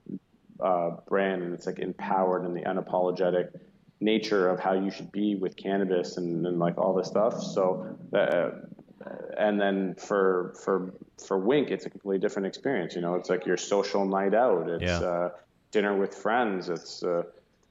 uh, 0.61 0.91
brand, 1.09 1.43
and 1.43 1.55
it's 1.55 1.67
like 1.67 1.79
empowered 1.79 2.45
and 2.45 2.57
the 2.57 2.63
unapologetic 2.63 3.51
nature 4.01 4.49
of 4.49 4.61
how 4.61 4.75
you 4.75 4.91
should 4.91 5.11
be 5.11 5.35
with 5.37 5.57
cannabis 5.57 6.17
and, 6.17 6.47
and 6.47 6.59
like 6.59 6.77
all 6.77 6.95
this 6.95 7.09
stuff. 7.09 7.43
So, 7.43 7.97
uh, 8.13 8.51
and 9.39 9.61
then 9.61 9.95
for 9.95 10.55
for 10.65 10.93
for 11.25 11.39
Wink, 11.39 11.71
it's 11.71 11.87
a 11.87 11.91
completely 11.91 12.19
different 12.19 12.47
experience. 12.47 12.95
You 12.95 13.01
know, 13.03 13.15
it's 13.15 13.31
like 13.31 13.47
your 13.47 13.57
social 13.57 14.05
night 14.05 14.35
out. 14.35 14.69
It's 14.69 14.83
yeah. 14.83 14.99
uh, 14.99 15.31
dinner 15.71 15.97
with 15.97 16.15
friends. 16.15 16.69
It's 16.69 17.03
uh, 17.03 17.23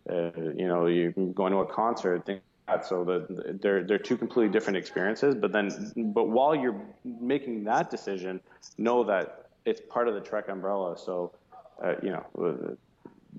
uh, 0.10 0.32
you 0.36 0.68
know, 0.68 0.86
you 0.86 1.12
going 1.36 1.52
to 1.52 1.60
a 1.60 1.66
concert. 1.66 2.26
Things. 2.26 2.42
So 2.84 3.04
the, 3.04 3.58
they're 3.62 3.84
they're 3.84 3.99
two 3.99 4.17
completely 4.17 4.51
different 4.51 4.78
experiences. 4.78 5.36
But 5.36 5.51
then, 5.51 5.93
but 6.13 6.30
while 6.30 6.56
you're 6.56 6.82
making 7.04 7.63
that 7.65 7.89
decision, 7.89 8.41
know 8.78 9.04
that 9.04 9.49
it's 9.65 9.82
part 9.89 10.08
of 10.08 10.15
the 10.15 10.21
Trek 10.21 10.49
umbrella. 10.49 10.97
So, 10.97 11.32
uh, 11.84 11.93
you 12.01 12.10
know, 12.10 12.78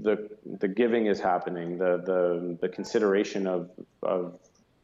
the 0.00 0.28
the 0.60 0.68
giving 0.68 1.06
is 1.06 1.20
happening. 1.20 1.78
The 1.78 2.02
the 2.04 2.58
the 2.60 2.68
consideration 2.68 3.46
of 3.46 3.70
of 4.02 4.38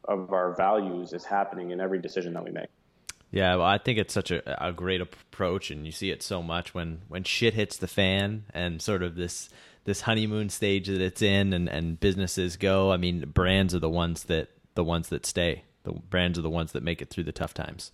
of 0.05 0.33
our 0.33 0.55
values 0.55 1.13
is 1.13 1.23
happening 1.23 1.71
in 1.71 1.79
every 1.79 1.99
decision 1.99 2.33
that 2.33 2.43
we 2.43 2.51
make. 2.51 2.69
Yeah, 3.31 3.55
well, 3.55 3.65
I 3.65 3.79
think 3.79 3.97
it's 3.97 4.13
such 4.13 4.29
a, 4.29 4.67
a 4.67 4.71
great 4.71 5.01
approach, 5.01 5.71
and 5.71 5.85
you 5.87 5.91
see 5.91 6.11
it 6.11 6.21
so 6.21 6.43
much 6.43 6.73
when 6.73 7.01
when 7.07 7.23
shit 7.23 7.53
hits 7.53 7.77
the 7.77 7.87
fan, 7.87 8.43
and 8.53 8.81
sort 8.81 9.01
of 9.03 9.15
this 9.15 9.49
this 9.85 10.01
honeymoon 10.01 10.49
stage 10.49 10.87
that 10.87 11.01
it's 11.01 11.21
in, 11.21 11.53
and 11.53 11.67
and 11.69 11.99
businesses 11.99 12.57
go. 12.57 12.91
I 12.91 12.97
mean, 12.97 13.29
brands 13.29 13.73
are 13.75 13.79
the 13.79 13.89
ones 13.89 14.23
that 14.23 14.49
the 14.75 14.83
ones 14.83 15.09
that 15.09 15.25
stay. 15.25 15.63
The 15.83 15.93
brands 15.93 16.39
are 16.39 16.41
the 16.41 16.49
ones 16.49 16.71
that 16.71 16.83
make 16.83 17.01
it 17.01 17.09
through 17.09 17.25
the 17.25 17.31
tough 17.31 17.53
times. 17.53 17.91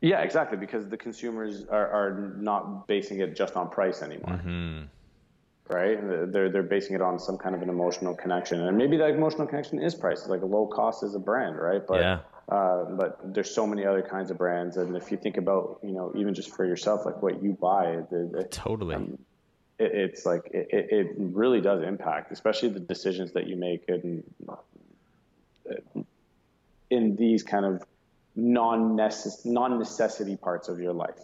Yeah, 0.00 0.20
exactly, 0.20 0.58
because 0.58 0.86
the 0.88 0.96
consumers 0.96 1.64
are, 1.64 1.88
are 1.88 2.34
not 2.36 2.86
basing 2.86 3.20
it 3.20 3.34
just 3.34 3.56
on 3.56 3.70
price 3.70 4.02
anymore. 4.02 4.34
Mm-hmm 4.34 4.84
right? 5.68 5.98
They're 6.32 6.48
they're 6.48 6.62
basing 6.62 6.94
it 6.94 7.02
on 7.02 7.18
some 7.18 7.36
kind 7.38 7.54
of 7.54 7.62
an 7.62 7.68
emotional 7.68 8.14
connection, 8.14 8.60
and 8.60 8.76
maybe 8.76 8.96
that 8.98 9.10
emotional 9.10 9.46
connection 9.46 9.82
is 9.82 9.94
price. 9.94 10.26
Like 10.28 10.42
a 10.42 10.46
low 10.46 10.66
cost 10.66 11.02
is 11.02 11.14
a 11.14 11.18
brand, 11.18 11.56
right? 11.56 11.82
But 11.86 12.00
yeah. 12.00 12.18
Uh, 12.48 12.84
but 12.84 13.34
there's 13.34 13.52
so 13.52 13.66
many 13.66 13.84
other 13.84 14.02
kinds 14.02 14.30
of 14.30 14.38
brands, 14.38 14.76
and 14.76 14.96
if 14.96 15.10
you 15.10 15.16
think 15.16 15.36
about, 15.36 15.80
you 15.82 15.90
know, 15.90 16.12
even 16.14 16.32
just 16.32 16.54
for 16.54 16.64
yourself, 16.64 17.04
like 17.04 17.20
what 17.20 17.42
you 17.42 17.58
buy, 17.60 17.96
the, 18.08 18.30
the, 18.32 18.44
totally, 18.44 18.94
um, 18.94 19.18
it, 19.78 19.92
it's 19.92 20.26
like 20.26 20.48
it, 20.52 20.68
it 20.70 21.14
really 21.18 21.60
does 21.60 21.82
impact, 21.82 22.32
especially 22.32 22.70
the 22.70 22.80
decisions 22.80 23.32
that 23.32 23.46
you 23.46 23.56
make 23.56 23.84
in 23.88 24.22
in 26.90 27.16
these 27.16 27.42
kind 27.42 27.64
of 27.64 27.82
non 28.34 28.96
non 29.44 29.78
necessity 29.78 30.36
parts 30.36 30.68
of 30.68 30.80
your 30.80 30.92
life. 30.92 31.18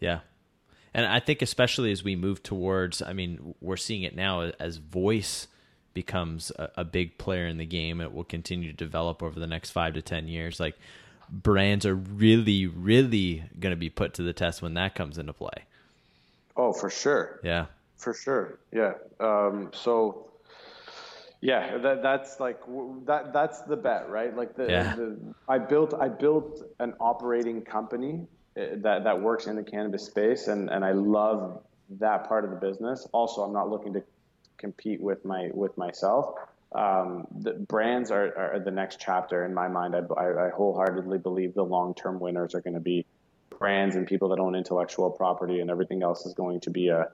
Yeah, 0.00 0.20
and 0.94 1.06
I 1.06 1.20
think 1.20 1.42
especially 1.42 1.92
as 1.92 2.04
we 2.04 2.16
move 2.16 2.42
towards, 2.42 3.02
I 3.02 3.12
mean, 3.12 3.54
we're 3.60 3.76
seeing 3.76 4.02
it 4.02 4.14
now 4.14 4.52
as 4.58 4.76
voice 4.76 5.48
becomes 5.94 6.50
a, 6.56 6.70
a, 6.78 6.84
big 6.84 7.18
player 7.18 7.46
in 7.46 7.58
the 7.58 7.66
game. 7.66 8.00
It 8.00 8.14
will 8.14 8.24
continue 8.24 8.70
to 8.70 8.76
develop 8.76 9.22
over 9.22 9.38
the 9.38 9.46
next 9.46 9.70
five 9.70 9.94
to 9.94 10.02
ten 10.02 10.26
years. 10.26 10.58
Like 10.58 10.74
brands 11.30 11.86
are 11.86 11.94
really, 11.94 12.66
really 12.66 13.44
going 13.58 13.72
to 13.72 13.76
be 13.76 13.90
put 13.90 14.14
to 14.14 14.22
the 14.22 14.32
test 14.32 14.62
when 14.62 14.74
that 14.74 14.94
comes 14.94 15.18
into 15.18 15.32
play. 15.32 15.64
Oh, 16.56 16.72
for 16.72 16.90
sure. 16.90 17.40
Yeah. 17.42 17.66
For 17.96 18.14
sure. 18.14 18.58
Yeah. 18.72 18.94
Um, 19.20 19.70
so. 19.72 20.28
Yeah, 21.40 21.78
that, 21.78 22.04
that's 22.04 22.38
like 22.38 22.60
that. 23.06 23.32
That's 23.32 23.62
the 23.62 23.76
bet, 23.76 24.08
right? 24.08 24.36
Like 24.36 24.54
the, 24.54 24.66
yeah. 24.68 24.94
the 24.94 25.18
I 25.48 25.58
built 25.58 25.92
I 25.92 26.08
built 26.08 26.62
an 26.78 26.94
operating 27.00 27.62
company 27.62 28.28
that 28.54 29.02
that 29.02 29.20
works 29.20 29.48
in 29.48 29.56
the 29.56 29.64
cannabis 29.64 30.04
space, 30.06 30.46
and 30.46 30.70
and 30.70 30.84
I 30.84 30.92
love 30.92 31.60
that 31.98 32.28
part 32.28 32.44
of 32.44 32.50
the 32.50 32.56
business. 32.56 33.08
Also, 33.12 33.42
I'm 33.42 33.52
not 33.52 33.68
looking 33.68 33.92
to 33.94 34.02
compete 34.56 35.00
with 35.00 35.24
my 35.24 35.50
with 35.52 35.76
myself. 35.76 36.36
Um, 36.74 37.26
the 37.40 37.52
brands 37.52 38.10
are, 38.10 38.54
are 38.54 38.60
the 38.60 38.70
next 38.70 38.98
chapter 38.98 39.44
in 39.44 39.52
my 39.52 39.68
mind. 39.68 39.94
I, 39.94 40.00
I, 40.14 40.46
I 40.46 40.50
wholeheartedly 40.50 41.18
believe 41.18 41.54
the 41.54 41.64
long 41.64 41.94
term 41.94 42.18
winners 42.18 42.54
are 42.54 42.60
going 42.60 42.74
to 42.74 42.80
be 42.80 43.04
brands 43.62 43.94
and 43.94 44.06
people 44.06 44.28
that 44.30 44.40
own 44.40 44.54
intellectual 44.56 45.08
property, 45.10 45.60
and 45.60 45.70
everything 45.70 46.02
else 46.02 46.26
is 46.26 46.34
going 46.34 46.60
to 46.60 46.70
be 46.70 46.88
a 46.88 47.08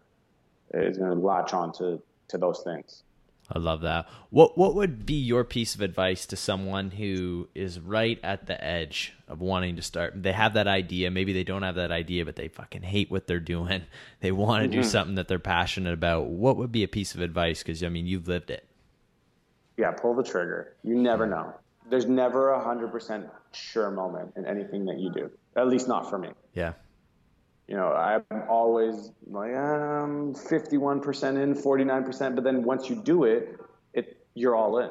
is 0.73 0.99
going 0.99 1.11
to 1.11 1.17
latch 1.17 1.53
on 1.53 1.73
to 1.75 2.03
to 2.29 2.39
those 2.39 2.63
things. 2.63 3.03
I 3.51 3.59
love 3.59 3.83
that. 3.83 4.07
What 4.31 4.59
what 4.59 4.75
would 4.75 5.07
be 5.07 5.15
your 5.15 5.45
piece 5.45 5.75
of 5.75 5.81
advice 5.81 6.27
to 6.27 6.37
someone 6.37 6.91
who 6.91 7.49
is 7.55 7.79
right 7.79 8.19
at 8.23 8.47
the 8.47 8.63
edge 8.63 9.15
of 9.27 9.41
wanting 9.41 9.77
to 9.77 9.83
start? 9.83 10.23
They 10.23 10.33
have 10.33 10.55
that 10.55 10.67
idea, 10.67 11.11
maybe 11.11 11.33
they 11.33 11.45
don't 11.45 11.63
have 11.63 11.77
that 11.77 11.93
idea, 11.93 12.25
but 12.25 12.37
they 12.37 12.49
fucking 12.49 12.83
hate 12.83 13.11
what 13.11 13.27
they're 13.27 13.41
doing. 13.41 13.83
They 14.21 14.33
want 14.33 14.65
to 14.65 14.69
mm-hmm. 14.69 14.81
do 14.81 14.89
something 14.89 15.15
that 15.15 15.29
they're 15.29 15.39
passionate 15.39 15.95
about. 15.95 16.27
What 16.27 16.57
would 16.57 16.73
be 16.73 16.83
a 16.83 16.89
piece 16.89 17.15
of 17.15 17.21
advice 17.21 17.63
cuz 17.63 17.85
I 17.85 17.89
mean, 17.89 18.07
you've 18.07 18.27
lived 18.27 18.51
it. 18.51 18.67
Yeah, 19.77 19.93
pull 19.93 20.15
the 20.15 20.25
trigger. 20.25 20.75
You 20.83 20.97
never 20.97 21.27
know. 21.27 21.55
There's 21.91 22.07
never 22.07 22.53
a 22.53 22.61
100% 22.61 23.31
sure 23.53 23.91
moment 23.91 24.33
in 24.37 24.47
anything 24.47 24.85
that 24.87 24.99
you 24.99 25.11
do. 25.13 25.31
At 25.57 25.69
least 25.69 25.89
not 25.89 26.09
for 26.09 26.19
me. 26.19 26.31
Yeah 26.53 26.75
you 27.69 27.77
know, 27.77 27.93
I'm 27.93 28.25
always 28.49 29.13
like, 29.27 29.55
um, 29.55 30.35
51% 30.35 31.43
in, 31.43 31.55
49%. 31.55 32.35
But 32.35 32.43
then 32.43 32.63
once 32.63 32.89
you 32.89 32.97
do 32.97 33.25
it, 33.25 33.61
it 33.93 34.17
you're 34.35 34.57
all 34.57 34.79
in. 34.79 34.91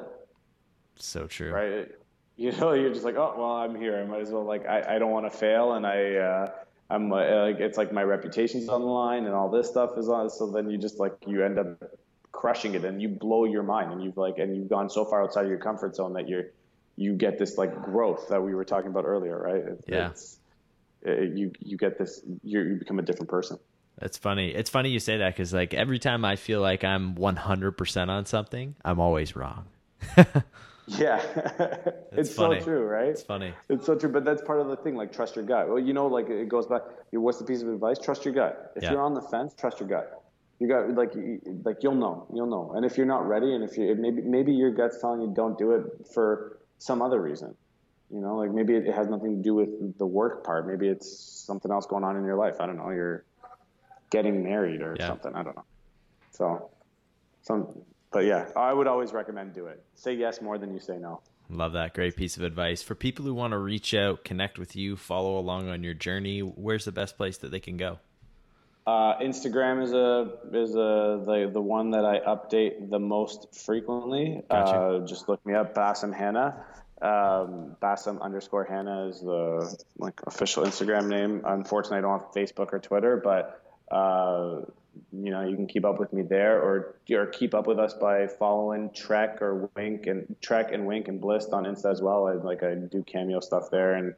So 0.96 1.28
true. 1.28 1.52
Right. 1.52 1.92
You 2.40 2.52
know, 2.52 2.74
you're 2.74 2.94
just 2.94 3.04
like, 3.04 3.16
oh, 3.16 3.34
well, 3.36 3.54
I'm 3.54 3.74
here. 3.74 4.00
I 4.00 4.06
might 4.06 4.22
as 4.22 4.30
well, 4.30 4.46
like, 4.46 4.68
I, 4.68 4.98
I 4.98 5.00
don't 5.00 5.10
want 5.10 5.26
to 5.26 5.36
fail. 5.36 5.74
And 5.74 5.88
I, 5.88 6.18
uh, 6.18 6.52
I'm 6.88 7.12
uh, 7.12 7.16
like, 7.16 7.60
it's 7.60 7.80
like 7.80 7.92
my 7.92 8.04
reputation's 8.04 8.70
on 8.70 8.82
the 8.82 8.86
line 8.86 9.26
and 9.26 9.34
all 9.34 9.50
this 9.50 9.68
stuff 9.68 9.98
is 9.98 10.08
on. 10.08 10.30
So 10.30 10.52
then 10.52 10.70
you 10.70 10.78
just 10.78 11.00
like, 11.00 11.14
you 11.26 11.44
end 11.44 11.58
up 11.58 11.82
crushing 12.32 12.76
it 12.76 12.86
and 12.86 13.02
you 13.02 13.10
blow 13.10 13.46
your 13.46 13.64
mind 13.64 13.92
and 13.92 14.04
you've 14.04 14.18
like, 14.18 14.38
and 14.38 14.56
you've 14.56 14.70
gone 14.70 14.88
so 14.88 15.04
far 15.04 15.24
outside 15.24 15.46
of 15.46 15.50
your 15.50 15.58
comfort 15.58 15.96
zone 15.96 16.14
that 16.14 16.30
you're, 16.30 16.44
you 16.98 17.14
get 17.14 17.38
this 17.38 17.58
like 17.58 17.84
growth 17.84 18.28
that 18.30 18.44
we 18.44 18.54
were 18.54 18.66
talking 18.66 18.90
about 18.90 19.06
earlier, 19.06 19.40
right? 19.40 19.64
It, 19.64 19.86
yeah. 19.88 20.10
It's, 20.10 20.40
uh, 21.08 21.12
you 21.12 21.52
you 21.60 21.78
get 21.78 21.98
this 21.98 22.22
you 22.44 22.76
become 22.80 23.00
a 23.00 23.04
different 23.04 23.30
person. 23.30 23.60
That's 24.00 24.18
funny. 24.18 24.50
It's 24.50 24.70
funny 24.70 24.90
you 24.90 25.00
say 25.00 25.18
that 25.18 25.36
because 25.36 25.54
like 25.54 25.74
every 25.74 26.00
time 26.00 26.26
I 26.26 26.36
feel 26.36 26.62
like 26.62 26.84
I'm 26.84 27.16
100% 27.16 28.10
on 28.10 28.26
something, 28.26 28.76
I'm 28.86 29.00
always 29.00 29.36
wrong. 29.36 29.66
yeah, 30.88 31.22
it's 32.12 32.34
funny. 32.34 32.60
so 32.60 32.66
true, 32.66 32.84
right? 32.84 33.10
It's 33.10 33.24
funny. 33.24 33.54
It's 33.70 33.86
so 33.86 33.96
true, 33.96 34.10
but 34.10 34.24
that's 34.26 34.42
part 34.42 34.60
of 34.60 34.68
the 34.68 34.76
thing. 34.78 34.96
Like 34.96 35.14
trust 35.14 35.36
your 35.36 35.46
gut. 35.46 35.70
Well, 35.70 35.80
you 35.80 35.94
know, 35.94 36.08
like 36.08 36.30
it 36.30 36.50
goes 36.50 36.68
back. 36.68 36.82
What's 37.12 37.40
the 37.40 37.46
piece 37.46 37.62
of 37.62 37.70
advice? 37.70 38.00
Trust 38.00 38.26
your 38.26 38.34
gut. 38.34 38.74
If 38.76 38.84
yeah. 38.84 38.92
you're 38.92 39.02
on 39.02 39.14
the 39.14 39.22
fence, 39.22 39.54
trust 39.54 39.80
your 39.80 39.90
gut. 39.90 40.24
You 40.60 40.68
got 40.68 40.90
like 40.96 41.14
like 41.64 41.84
you'll 41.84 41.96
know, 41.96 42.28
you'll 42.34 42.48
know. 42.48 42.74
And 42.76 42.86
if 42.86 42.98
you're 42.98 43.06
not 43.06 43.28
ready, 43.28 43.54
and 43.54 43.64
if 43.64 43.78
you 43.78 43.96
maybe 43.96 44.22
maybe 44.22 44.54
your 44.54 44.72
gut's 44.72 45.00
telling 45.00 45.22
you 45.22 45.32
don't 45.36 45.58
do 45.58 45.72
it 45.72 46.08
for 46.14 46.60
some 46.78 47.02
other 47.02 47.22
reason, 47.22 47.56
you 48.10 48.20
know, 48.20 48.38
like 48.38 48.52
maybe 48.52 48.76
it 48.76 48.94
has 48.94 49.08
nothing 49.08 49.38
to 49.38 49.44
do 49.44 49.56
with 49.56 49.98
the 49.98 50.06
work 50.06 50.44
part. 50.44 50.68
Maybe 50.68 50.88
it's 50.88 51.10
something 51.10 51.72
else 51.72 51.86
going 51.86 52.04
on 52.04 52.16
in 52.16 52.24
your 52.24 52.36
life. 52.36 52.56
I 52.60 52.66
don't 52.66 52.78
know. 52.78 52.90
You're 52.90 53.26
getting 54.10 54.44
married 54.44 54.82
or 54.82 54.96
yeah. 55.00 55.08
something. 55.08 55.34
I 55.34 55.44
don't 55.44 55.56
know. 55.56 55.66
So, 56.32 56.70
some, 57.42 57.68
but 58.12 58.26
yeah, 58.26 58.50
I 58.56 58.74
would 58.74 58.88
always 58.88 59.12
recommend 59.12 59.54
do 59.54 59.68
it. 59.68 59.84
Say 59.96 60.14
yes 60.14 60.42
more 60.42 60.58
than 60.58 60.74
you 60.74 60.80
say 60.80 60.98
no. 60.98 61.22
Love 61.50 61.74
that. 61.74 61.94
Great 61.94 62.16
piece 62.16 62.36
of 62.36 62.44
advice. 62.44 62.82
For 62.82 62.94
people 62.94 63.24
who 63.26 63.34
want 63.34 63.52
to 63.52 63.58
reach 63.58 63.94
out, 63.94 64.26
connect 64.26 64.60
with 64.60 64.76
you, 64.76 64.98
follow 64.98 65.40
along 65.40 65.70
on 65.70 65.84
your 65.84 65.94
journey, 65.94 66.42
where's 66.42 66.86
the 66.86 66.92
best 66.92 67.16
place 67.16 67.38
that 67.38 67.52
they 67.52 67.62
can 67.62 67.78
go? 67.78 68.00
Uh, 68.88 69.20
Instagram 69.20 69.84
is 69.84 69.92
a 69.92 70.32
is 70.54 70.74
a 70.74 71.22
the 71.26 71.50
the 71.52 71.62
one 71.62 71.92
that 71.92 72.06
I 72.06 72.20
update 72.22 72.90
the 72.90 73.00
most 73.00 73.54
frequently. 73.54 74.42
Gotcha. 74.50 74.72
Uh, 74.72 75.06
just 75.06 75.28
look 75.28 75.46
me 75.46 75.56
up, 75.56 75.76
Basem 75.76 76.16
Hanna. 76.16 76.64
Um, 77.02 77.76
Basem 77.82 78.22
underscore 78.22 78.64
Hanna 78.64 79.10
is 79.10 79.20
the 79.20 79.78
like 79.98 80.22
official 80.26 80.64
Instagram 80.64 81.10
name. 81.10 81.42
Unfortunately, 81.46 81.98
I 81.98 82.02
don't 82.02 82.22
have 82.22 82.32
Facebook 82.32 82.72
or 82.72 82.80
Twitter, 82.80 83.18
but 83.18 83.62
uh, 83.92 84.62
you 85.12 85.32
know 85.32 85.42
you 85.42 85.58
can 85.58 85.68
keep 85.68 85.84
up 85.84 86.00
with 86.00 86.14
me 86.14 86.22
there, 86.22 86.62
or 86.62 86.96
or 87.12 87.26
keep 87.26 87.54
up 87.54 87.68
with 87.68 87.80
us 87.80 87.94
by 87.94 88.28
following 88.28 88.92
Trek 88.92 89.42
or 89.42 89.70
Wink 89.76 90.08
and 90.08 90.34
Trek 90.42 90.72
and 90.72 90.88
Wink 90.88 91.10
and 91.10 91.20
Blissed 91.20 91.52
on 91.52 91.66
Insta 91.66 91.92
as 91.92 92.02
well. 92.02 92.26
I 92.26 92.36
like 92.36 92.64
I 92.64 92.76
do 92.76 93.04
cameo 93.04 93.42
stuff 93.42 93.70
there, 93.70 93.96
and 93.96 94.16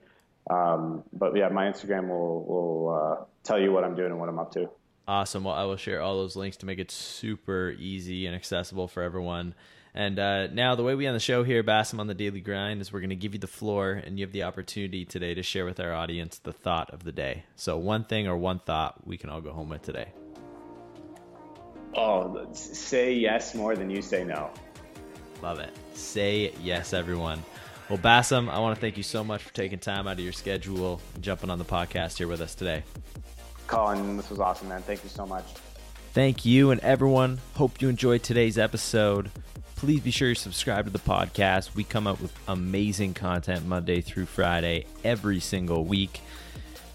Um, 0.49 1.03
but 1.13 1.35
yeah, 1.35 1.49
my 1.49 1.65
Instagram 1.65 2.07
will 2.09 2.43
will 2.43 2.89
uh, 2.89 3.25
tell 3.49 3.59
you 3.59 3.71
what 3.71 3.83
I'm 3.83 3.95
doing 3.95 4.11
and 4.11 4.19
what 4.19 4.29
I'm 4.29 4.37
up 4.37 4.51
to. 4.53 4.69
Awesome. 5.07 5.43
Well, 5.43 5.55
I 5.55 5.63
will 5.63 5.75
share 5.75 6.01
all 6.01 6.17
those 6.17 6.35
links 6.35 6.57
to 6.57 6.67
make 6.67 6.77
it 6.77 6.91
super 6.91 7.75
easy 7.79 8.27
and 8.27 8.35
accessible 8.35 8.87
for 8.87 9.01
everyone. 9.01 9.55
And 9.95 10.19
uh, 10.19 10.47
now, 10.47 10.75
the 10.75 10.83
way 10.83 10.93
we 10.93 11.07
end 11.07 11.15
the 11.15 11.19
show 11.19 11.43
here, 11.43 11.63
Basem 11.63 11.99
on 11.99 12.05
the 12.05 12.13
Daily 12.13 12.41
Grind, 12.41 12.79
is 12.79 12.93
we're 12.93 12.99
going 12.99 13.09
to 13.09 13.15
give 13.15 13.33
you 13.33 13.39
the 13.39 13.47
floor, 13.47 13.93
and 13.93 14.19
you 14.19 14.25
have 14.25 14.31
the 14.31 14.43
opportunity 14.43 15.03
today 15.03 15.33
to 15.33 15.41
share 15.41 15.65
with 15.65 15.79
our 15.79 15.95
audience 15.95 16.37
the 16.37 16.53
thought 16.53 16.91
of 16.91 17.03
the 17.03 17.11
day. 17.11 17.43
So, 17.55 17.75
one 17.79 18.03
thing 18.03 18.27
or 18.27 18.37
one 18.37 18.59
thought 18.59 19.07
we 19.07 19.17
can 19.17 19.31
all 19.31 19.41
go 19.41 19.51
home 19.51 19.69
with 19.69 19.81
today. 19.81 20.09
Oh, 21.95 22.47
say 22.53 23.13
yes 23.15 23.55
more 23.55 23.75
than 23.75 23.89
you 23.89 24.03
say 24.03 24.23
no. 24.23 24.51
Love 25.41 25.57
it. 25.57 25.75
Say 25.95 26.53
yes, 26.61 26.93
everyone. 26.93 27.43
Well, 27.89 27.97
Basem, 27.97 28.47
I 28.47 28.59
want 28.59 28.75
to 28.75 28.81
thank 28.81 28.95
you 28.95 29.03
so 29.03 29.23
much 29.23 29.41
for 29.41 29.51
taking 29.55 29.79
time 29.79 30.07
out 30.07 30.13
of 30.13 30.19
your 30.19 30.33
schedule 30.33 31.01
and 31.15 31.23
jumping 31.23 31.49
on 31.49 31.57
the 31.57 31.65
podcast 31.65 32.19
here 32.19 32.27
with 32.27 32.41
us 32.41 32.53
today. 32.53 32.83
Colin, 33.69 34.17
this 34.17 34.29
was 34.29 34.39
awesome, 34.39 34.69
man. 34.69 34.81
Thank 34.81 35.03
you 35.03 35.09
so 35.09 35.25
much. 35.25 35.45
Thank 36.13 36.43
you 36.43 36.71
and 36.71 36.81
everyone. 36.81 37.39
Hope 37.53 37.81
you 37.81 37.87
enjoyed 37.87 38.23
today's 38.23 38.57
episode. 38.57 39.29
Please 39.75 40.01
be 40.01 40.11
sure 40.11 40.29
you 40.29 40.35
subscribe 40.35 40.85
to 40.85 40.91
the 40.91 40.97
podcast. 40.97 41.75
We 41.75 41.83
come 41.83 42.07
up 42.07 42.19
with 42.19 42.33
amazing 42.47 43.13
content 43.13 43.65
Monday 43.65 44.01
through 44.01 44.25
Friday 44.25 44.87
every 45.03 45.39
single 45.39 45.85
week. 45.85 46.21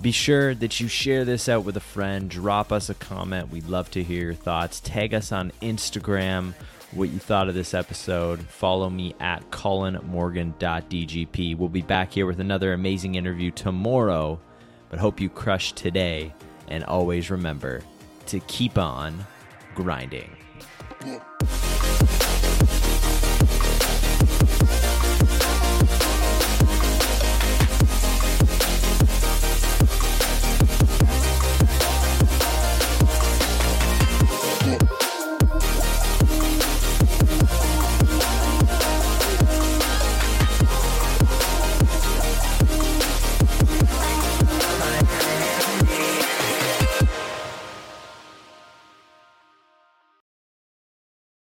Be 0.02 0.10
sure 0.10 0.54
that 0.56 0.80
you 0.80 0.88
share 0.88 1.24
this 1.24 1.48
out 1.48 1.64
with 1.64 1.76
a 1.76 1.80
friend. 1.80 2.28
Drop 2.28 2.72
us 2.72 2.90
a 2.90 2.94
comment. 2.94 3.50
We'd 3.50 3.68
love 3.68 3.90
to 3.92 4.02
hear 4.02 4.24
your 4.24 4.34
thoughts. 4.34 4.80
Tag 4.80 5.14
us 5.14 5.30
on 5.30 5.52
Instagram 5.62 6.54
what 6.94 7.08
you 7.08 7.18
thought 7.18 7.48
of 7.48 7.54
this 7.54 7.74
episode. 7.74 8.40
Follow 8.40 8.90
me 8.90 9.14
at 9.20 9.50
colinmorgan.dgp. 9.50 11.56
We'll 11.56 11.68
be 11.68 11.82
back 11.82 12.12
here 12.12 12.26
with 12.26 12.40
another 12.40 12.72
amazing 12.72 13.14
interview 13.14 13.50
tomorrow, 13.50 14.40
but 14.90 14.98
hope 14.98 15.20
you 15.20 15.28
crush 15.28 15.72
today. 15.72 16.32
And 16.68 16.84
always 16.84 17.30
remember 17.30 17.82
to 18.26 18.40
keep 18.40 18.78
on 18.78 19.24
grinding. 19.74 20.30